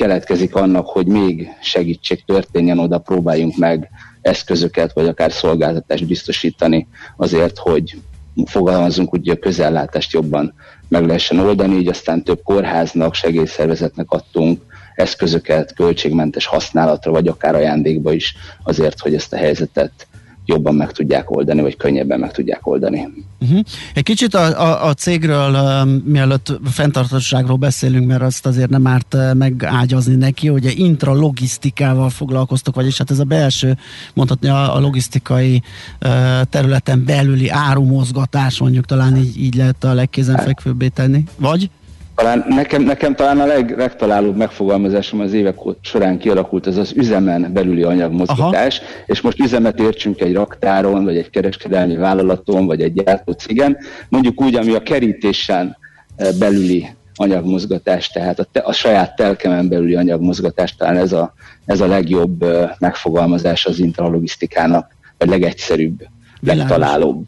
[0.00, 3.90] keletkezik annak, hogy még segítség történjen, oda próbáljunk meg
[4.22, 7.96] eszközöket, vagy akár szolgáltatást biztosítani azért, hogy
[8.44, 10.54] fogalmazunk, hogy a közellátást jobban
[10.88, 14.62] meg lehessen oldani, így aztán több kórháznak, segélyszervezetnek adtunk
[14.94, 20.06] eszközöket költségmentes használatra, vagy akár ajándékba is azért, hogy ezt a helyzetet
[20.50, 23.08] jobban meg tudják oldani, vagy könnyebben meg tudják oldani.
[23.40, 23.60] Uh-huh.
[23.94, 29.14] Egy kicsit a, a, a cégről, uh, mielőtt fenntartóságról beszélünk, mert azt azért nem árt
[29.14, 33.78] uh, megágyazni neki, hogy intralogisztikával foglalkoztok, vagyis hát ez a belső,
[34.14, 35.62] mondhatni a, a logisztikai
[36.00, 36.10] uh,
[36.42, 41.70] területen belüli árumozgatás, mondjuk talán így, így lehet a legkézenfekvőbbé tenni, vagy?
[42.14, 47.52] Talán nekem, nekem talán a leg, legtalálóbb megfogalmazásom az évek során kialakult az az üzemen
[47.52, 48.88] belüli anyagmozgatás, Aha.
[49.06, 53.76] és most üzemet értsünk egy raktáron, vagy egy kereskedelmi vállalaton, vagy egy gyártócigen,
[54.08, 55.76] mondjuk úgy, ami a kerítésen
[56.16, 61.34] eh, belüli anyagmozgatás, tehát a, te, a saját telkemen belüli anyagmozgatás, talán ez a,
[61.66, 66.02] ez a legjobb eh, megfogalmazás az intralogisztikának, vagy legegyszerűbb,
[66.40, 67.26] legtalálóbb.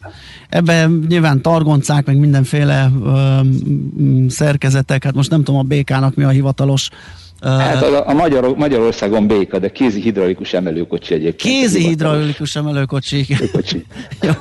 [0.49, 3.39] Ebben nyilván targoncák, meg mindenféle ö,
[4.27, 6.89] szerkezetek, hát most nem tudom a békának mi a hivatalos
[7.43, 11.55] Hát a, a Magyar, Magyarországon béka, de kézi hidraulikus emelőkocsi egyébként.
[11.55, 13.25] Kézi hidraulikus emelőkocsi.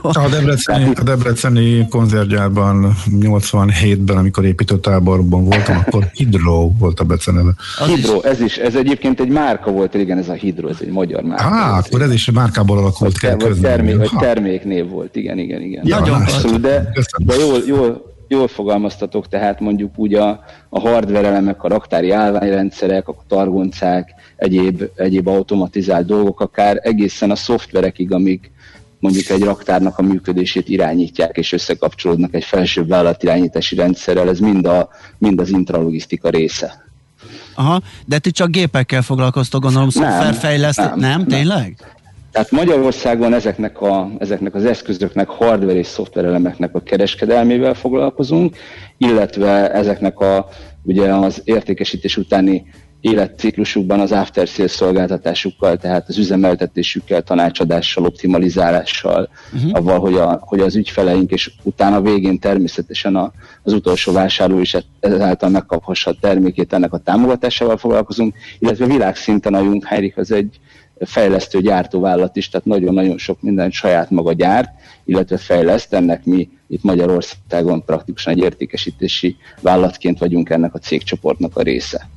[0.02, 7.54] a, Debreceni, a Debreceni konzervgyárban 87-ben, amikor építőtáborban voltam, akkor Hidro volt a beceneve.
[7.86, 11.22] Hidro, ez is, ez egyébként egy márka volt, igen, ez a Hidro, ez egy magyar
[11.22, 11.44] márka.
[11.44, 13.26] Á, akkor ez is márkából alakult ki.
[13.60, 15.82] Termék, terméknév volt, igen, igen, igen.
[15.86, 21.26] Ja, Nagyon abszolút, de, de jól, jól, jól fogalmaztatok, tehát mondjuk úgy a, a hardware
[21.26, 28.50] elemek, a raktári állványrendszerek, a targoncák, egyéb, egyéb automatizált dolgok, akár egészen a szoftverekig, amik
[28.98, 34.88] mondjuk egy raktárnak a működését irányítják és összekapcsolódnak egy felsőbb vállalatirányítási rendszerrel, ez mind, a,
[35.18, 36.84] mind az intralogisztika része.
[37.54, 41.76] Aha, de ti csak gépekkel foglalkoztok, gondolom, szoftverfejlesztő, nem, nem, nem, tényleg?
[42.32, 48.56] Tehát Magyarországon ezeknek, a, ezeknek az eszközöknek, hardware és szoftver elemeknek a kereskedelmével foglalkozunk,
[48.96, 50.48] illetve ezeknek a,
[50.82, 52.64] ugye az értékesítés utáni
[53.00, 59.70] életciklusukban az after sales szolgáltatásukkal, tehát az üzemeltetésükkel, tanácsadással, optimalizálással, uh-huh.
[59.74, 64.76] avval, hogy, a, hogy az ügyfeleink, és utána végén természetesen a, az utolsó vásárló is
[65.00, 70.60] ezáltal megkaphassa a termékét, ennek a támogatásával foglalkozunk, illetve világszinten a Jungheinrich az egy
[71.06, 74.70] fejlesztő gyártóvállalat is, tehát nagyon-nagyon sok mindent saját maga gyárt,
[75.04, 75.92] illetve fejleszt.
[75.92, 82.08] Ennek mi itt Magyarországon praktikusan egy értékesítési vállalatként vagyunk ennek a cégcsoportnak a része.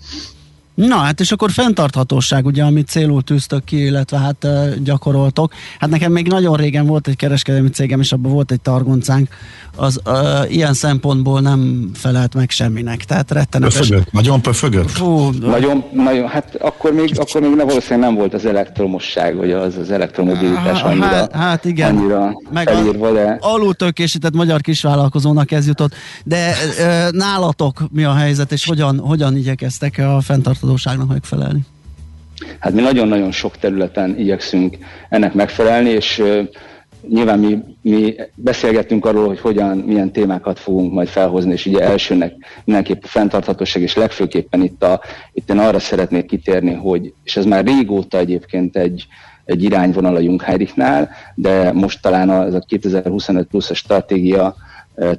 [0.76, 4.48] Na hát és akkor fenntarthatóság, ugye, amit célul tűztök ki, illetve hát
[4.84, 5.54] gyakoroltok.
[5.80, 9.28] Hát nekem még nagyon régen volt egy kereskedelmi cégem, és abban volt egy targoncánk,
[9.76, 13.78] az uh, ilyen szempontból nem felelt meg semminek, tehát rettenetes.
[13.78, 14.90] Pöfögött, nagyon pöfögött?
[14.90, 19.52] Fú, nagyon, nagyon, hát akkor még, akkor még nem, valószínűleg nem volt az elektromosság, vagy
[19.52, 21.98] az, az elektromobilitás annyira, hát, hát igen.
[21.98, 23.38] annyira meg felírva, de...
[23.40, 29.98] Alultökésített magyar kisvállalkozónak ez jutott, de uh, nálatok mi a helyzet, és hogyan, hogyan igyekeztek
[29.98, 30.22] a
[30.66, 31.60] fenntarthatóságnak megfelelni?
[32.60, 34.78] Hát mi nagyon-nagyon sok területen igyekszünk
[35.10, 36.24] ennek megfelelni, és
[37.10, 42.34] nyilván mi, mi beszélgettünk arról, hogy hogyan, milyen témákat fogunk majd felhozni, és ugye elsőnek
[42.64, 45.02] mindenképp a fenntarthatóság, és legfőképpen itt, a,
[45.34, 49.08] itt én arra szeretnék kitérni, hogy, és ez már régóta egyébként egy,
[49.46, 54.56] egy irányvonal a Jungheinrichnál, de most talán a, ez a 2025 pluszos stratégia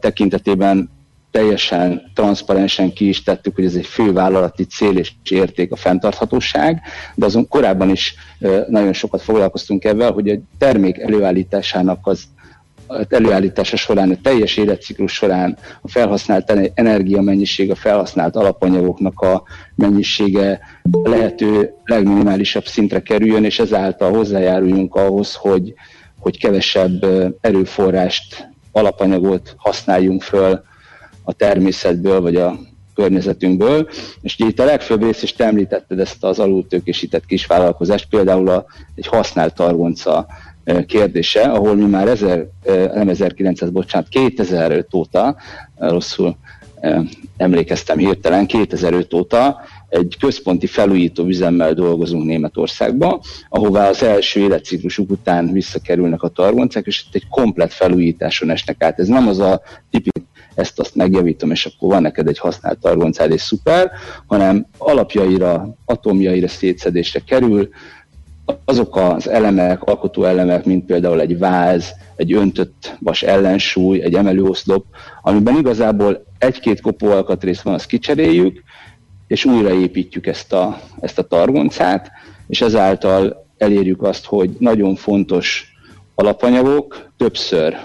[0.01, 0.91] tekintetében
[1.37, 6.81] teljesen transzparensen ki is tettük, hogy ez egy fővállalati cél és érték a fenntarthatóság,
[7.15, 8.15] de azon korábban is
[8.69, 12.25] nagyon sokat foglalkoztunk ebben, hogy a termék előállításának az
[13.09, 19.43] előállítása során, a teljes életciklus során a felhasznált energia mennyiség, a felhasznált alapanyagoknak a
[19.75, 20.61] mennyisége
[21.03, 25.75] lehető legminimálisabb szintre kerüljön, és ezáltal hozzájáruljunk ahhoz, hogy,
[26.19, 27.07] hogy kevesebb
[27.41, 30.65] erőforrást, alapanyagot használjunk föl
[31.27, 32.59] a természetből, vagy a
[32.95, 33.89] környezetünkből.
[34.23, 38.67] És ugye itt a legfőbb rész is te említetted ezt az alultőkésített kisvállalkozást, például a,
[38.95, 40.27] egy használt targonca
[40.87, 42.47] kérdése, ahol mi már ezer,
[42.95, 45.37] nem 1900, bocsánat, 2005 óta,
[45.77, 46.37] rosszul
[47.37, 55.53] emlékeztem hirtelen, 2005 óta egy központi felújító üzemmel dolgozunk Németországban, ahová az első életciklusuk után
[55.53, 58.99] visszakerülnek a targoncák, és itt egy komplet felújításon esnek át.
[58.99, 59.61] Ez nem az a
[59.91, 60.25] tipikus
[60.57, 63.91] ezt azt megjavítom, és akkor van neked egy használt targoncád, és szuper,
[64.27, 67.69] hanem alapjaira, atomjaira szétszedésre kerül,
[68.65, 74.85] azok az elemek, alkotó elemek, mint például egy váz, egy öntött vas ellensúly, egy emelőoszlop,
[75.23, 78.63] amiben igazából egy-két kopó alkatrész van, azt kicseréljük,
[79.27, 82.11] és újraépítjük ezt a, ezt a targoncát,
[82.47, 85.75] és ezáltal elérjük azt, hogy nagyon fontos
[86.15, 87.77] alapanyagok többször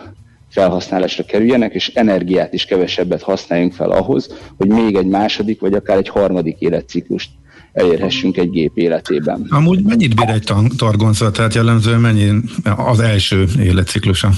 [0.52, 5.98] felhasználásra kerüljenek, és energiát is kevesebbet használjunk fel ahhoz, hogy még egy második, vagy akár
[5.98, 7.30] egy harmadik életciklust
[7.74, 9.46] elérhessünk egy gép életében.
[9.50, 12.32] Amúgy mennyit bír egy targonca, tehát jellemzően mennyi
[12.78, 14.30] az első életciklusa?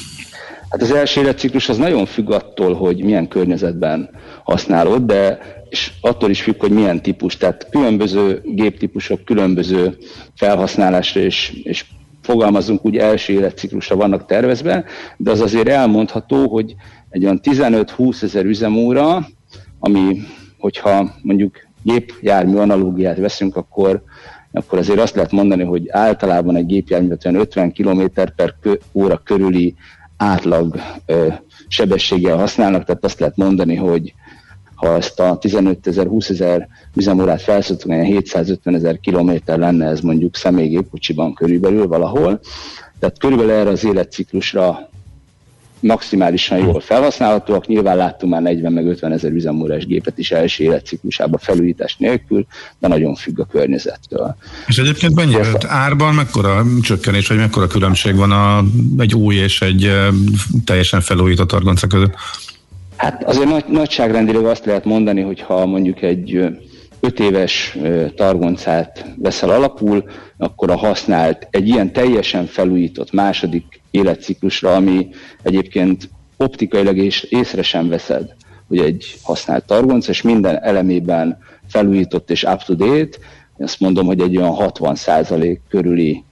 [0.69, 4.09] Hát az első életciklus az nagyon függ attól, hogy milyen környezetben
[4.43, 5.39] használod, de
[5.69, 7.37] és attól is függ, hogy milyen típus.
[7.37, 9.97] Tehát különböző géptípusok különböző
[10.35, 11.85] felhasználásra és, és
[12.23, 14.85] fogalmazunk úgy első életciklusra vannak tervezve,
[15.17, 16.75] de az azért elmondható, hogy
[17.09, 19.27] egy olyan 15-20 ezer üzemóra,
[19.79, 20.21] ami,
[20.57, 24.03] hogyha mondjuk gépjármű analógiát veszünk, akkor,
[24.51, 28.55] akkor azért azt lehet mondani, hogy általában egy gépjármű 50 km per
[28.93, 29.75] óra körüli
[30.17, 31.27] átlag ö,
[31.67, 34.13] sebességgel használnak, tehát azt lehet mondani, hogy
[34.83, 40.35] ha ezt a 15 ezer, 20 ezer üzemórát felszoktuk, 750 ezer kilométer lenne ez mondjuk
[40.35, 42.39] személygépkocsiban körülbelül valahol.
[42.99, 44.89] Tehát körülbelül erre az életciklusra
[45.79, 47.67] maximálisan jól felhasználhatóak.
[47.67, 52.45] Nyilván láttunk már 40 meg 50 ezer üzemórás gépet is első életciklusában felújítás nélkül,
[52.79, 54.35] de nagyon függ a környezettől.
[54.67, 55.35] És egyébként mennyi
[55.67, 58.63] árban, mekkora csökkenés, vagy mekkora különbség van a,
[58.97, 59.91] egy új és egy
[60.65, 62.13] teljesen felújított argonca között?
[63.03, 66.45] Hát azért nagy, nagyságrendileg azt lehet mondani, hogy ha mondjuk egy
[66.99, 67.77] öt éves
[68.15, 70.03] targoncát veszel alapul,
[70.37, 75.09] akkor a használt egy ilyen teljesen felújított második életciklusra, ami
[75.41, 78.35] egyébként optikailag és észre sem veszed,
[78.67, 81.37] hogy egy használt targonc, és minden elemében
[81.67, 83.17] felújított és up-to-date,
[83.57, 86.23] azt mondom, hogy egy olyan 60% körüli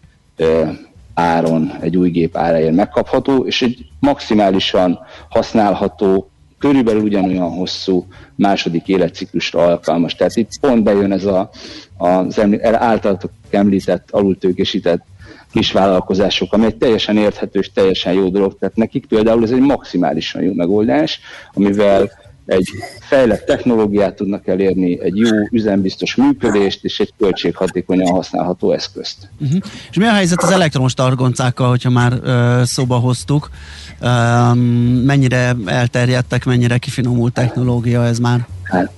[1.14, 5.00] áron egy új gép áráért megkapható, és egy maximálisan
[5.30, 6.31] használható
[6.62, 8.06] körülbelül ugyanolyan hosszú
[8.36, 10.16] második életciklusra alkalmas.
[10.16, 11.50] Tehát itt pont bejön ez a,
[11.98, 15.02] az általatok említett, alultőkésített
[15.52, 18.58] kisvállalkozások, ami egy teljesen érthető és teljesen jó dolog.
[18.60, 21.20] Tehát nekik például ez egy maximálisan jó megoldás,
[21.54, 22.12] amivel
[22.46, 22.68] egy
[23.00, 29.18] fejlett technológiát tudnak elérni, egy jó üzembiztos működést és egy költséghatékonyan használható eszközt.
[29.40, 29.60] Uh-huh.
[29.90, 33.50] És mi a helyzet az elektromos targoncákkal, hogyha már uh, szóba hoztuk?
[34.02, 34.58] Um,
[35.06, 38.48] mennyire elterjedtek, mennyire kifinomult technológia ez már?
[38.64, 38.92] Hát,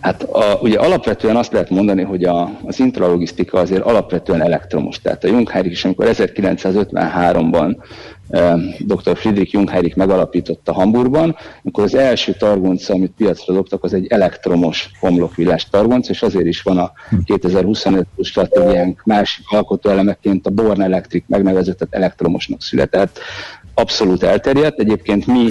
[0.00, 5.00] hát a, ugye alapvetően azt lehet mondani, hogy a, az intralogisztika azért alapvetően elektromos.
[5.00, 7.76] Tehát a Jungheinrich is, amikor 1953-ban
[8.78, 9.16] dr.
[9.16, 15.68] Friedrich Jungheinrich megalapította Hamburgban, akkor az első targonca, amit piacra dobtak, az egy elektromos homlokvillás
[15.68, 16.92] targonca, és azért is van a
[17.24, 23.18] 2025 stratégiánk másik alkotóelemeként a Born Electric megnevezett elektromosnak született.
[23.74, 24.80] Abszolút elterjedt.
[24.80, 25.48] Egyébként mi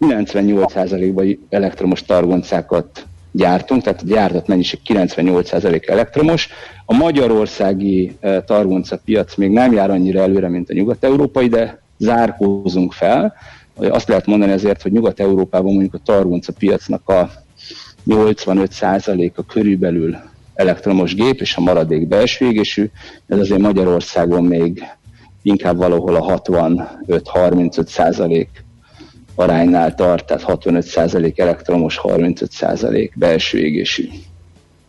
[0.00, 6.48] 98%-ban elektromos targoncákat gyártunk, tehát a gyártott mennyiség 98% elektromos.
[6.84, 13.34] A magyarországi targonca piac még nem jár annyira előre, mint a nyugat-európai, de zárkózunk fel.
[13.74, 17.30] Azt lehet mondani azért, hogy Nyugat-Európában mondjuk a targonca piacnak a
[18.06, 20.16] 85%-a körülbelül
[20.54, 22.90] elektromos gép, és a maradék belső égésű,
[23.26, 24.82] ez azért Magyarországon még
[25.42, 28.64] inkább valahol a 65-35 százalék
[29.34, 34.08] aránynál tart, tehát 65 százalék elektromos, 35 százalék belső égésű.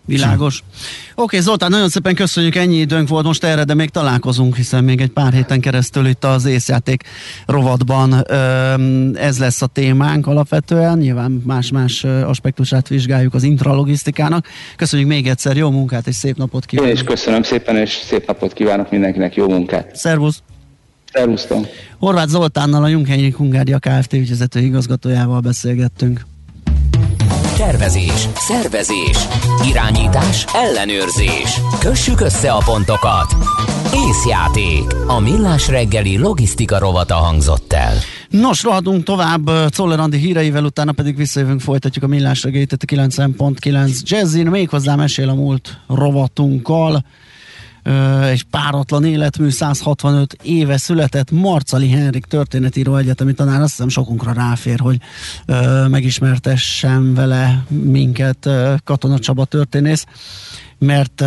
[0.08, 0.60] Világos.
[0.60, 4.84] Oké, okay, Zoltán, nagyon szépen köszönjük, ennyi időnk volt most erre, de még találkozunk, hiszen
[4.84, 7.04] még egy pár héten keresztül itt az észjáték
[7.46, 8.26] rovatban
[9.16, 14.48] ez lesz a témánk alapvetően, nyilván más-más aspektusát vizsgáljuk az intralogisztikának.
[14.76, 16.92] Köszönjük még egyszer, jó munkát és szép napot kívánok!
[16.92, 19.96] Én is köszönöm szépen, és szép napot kívánok mindenkinek, jó munkát!
[19.96, 20.42] Szervusz!
[21.14, 21.66] Szervusztom!
[22.00, 24.14] Horváth Zoltánnal a Junghegyi Hungária Kft.
[24.14, 26.26] ügyvezető igazgatójával beszélgettünk.
[27.68, 29.18] Tervezés, szervezés,
[29.66, 31.60] irányítás, ellenőrzés.
[31.80, 33.36] Kössük össze a pontokat.
[34.08, 34.84] Észjáték.
[35.08, 37.94] A millás reggeli logisztika rovata hangzott el.
[38.30, 44.02] Nos, rohadunk tovább Czoller Andi híreivel, utána pedig visszajövünk, folytatjuk a millás reggelit a 9.9
[44.02, 47.04] Jazzin, méghozzá mesél a múlt rovatunkkal
[48.24, 54.80] egy páratlan életmű, 165 éve született Marcali Henrik történetíró egyetemi tanár, azt hiszem sokunkra ráfér,
[54.80, 54.98] hogy
[55.46, 58.50] ö, megismertessen vele minket
[58.84, 60.06] Katona Csaba történész,
[60.80, 61.24] mert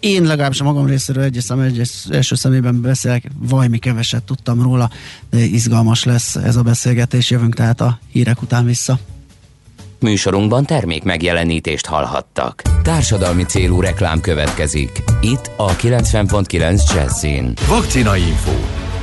[0.00, 4.90] én legalábbis a magam részéről egy szem, egy első szemében beszélek, vajmi keveset tudtam róla,
[5.30, 8.98] de izgalmas lesz ez a beszélgetés, jövünk tehát a hírek után vissza.
[10.00, 12.62] Műsorunkban termék megjelenítést hallhattak.
[12.82, 14.90] Társadalmi célú reklám következik.
[15.20, 17.52] Itt a 90.9 Jazzin.
[17.68, 18.52] Vakcina Info.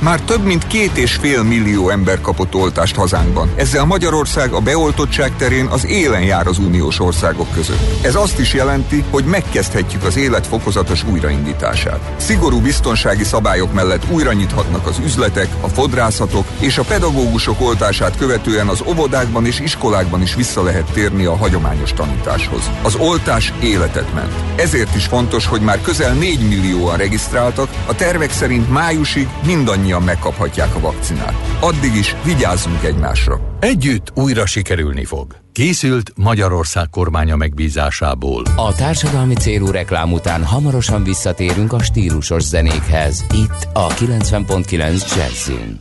[0.00, 3.50] Már több mint két és fél millió ember kapott oltást hazánkban.
[3.56, 8.04] Ezzel Magyarország a beoltottság terén az élen jár az uniós országok között.
[8.04, 12.00] Ez azt is jelenti, hogy megkezdhetjük az élet fokozatos újraindítását.
[12.16, 18.68] Szigorú biztonsági szabályok mellett újra nyithatnak az üzletek, a fodrászatok és a pedagógusok oltását követően
[18.68, 22.70] az óvodákban és iskolákban is vissza lehet térni a hagyományos tanításhoz.
[22.82, 24.32] Az oltás életet ment.
[24.56, 30.02] Ezért is fontos, hogy már közel 4 millióan regisztráltak, a tervek szerint májusig mindannyian mindannyian
[30.02, 31.34] megkaphatják a vakcinát.
[31.60, 33.40] Addig is vigyázzunk egymásra.
[33.60, 35.36] Együtt újra sikerülni fog.
[35.52, 38.42] Készült Magyarország kormánya megbízásából.
[38.56, 43.24] A társadalmi célú reklám után hamarosan visszatérünk a stílusos zenékhez.
[43.34, 45.78] Itt a 90.9 Jazzin.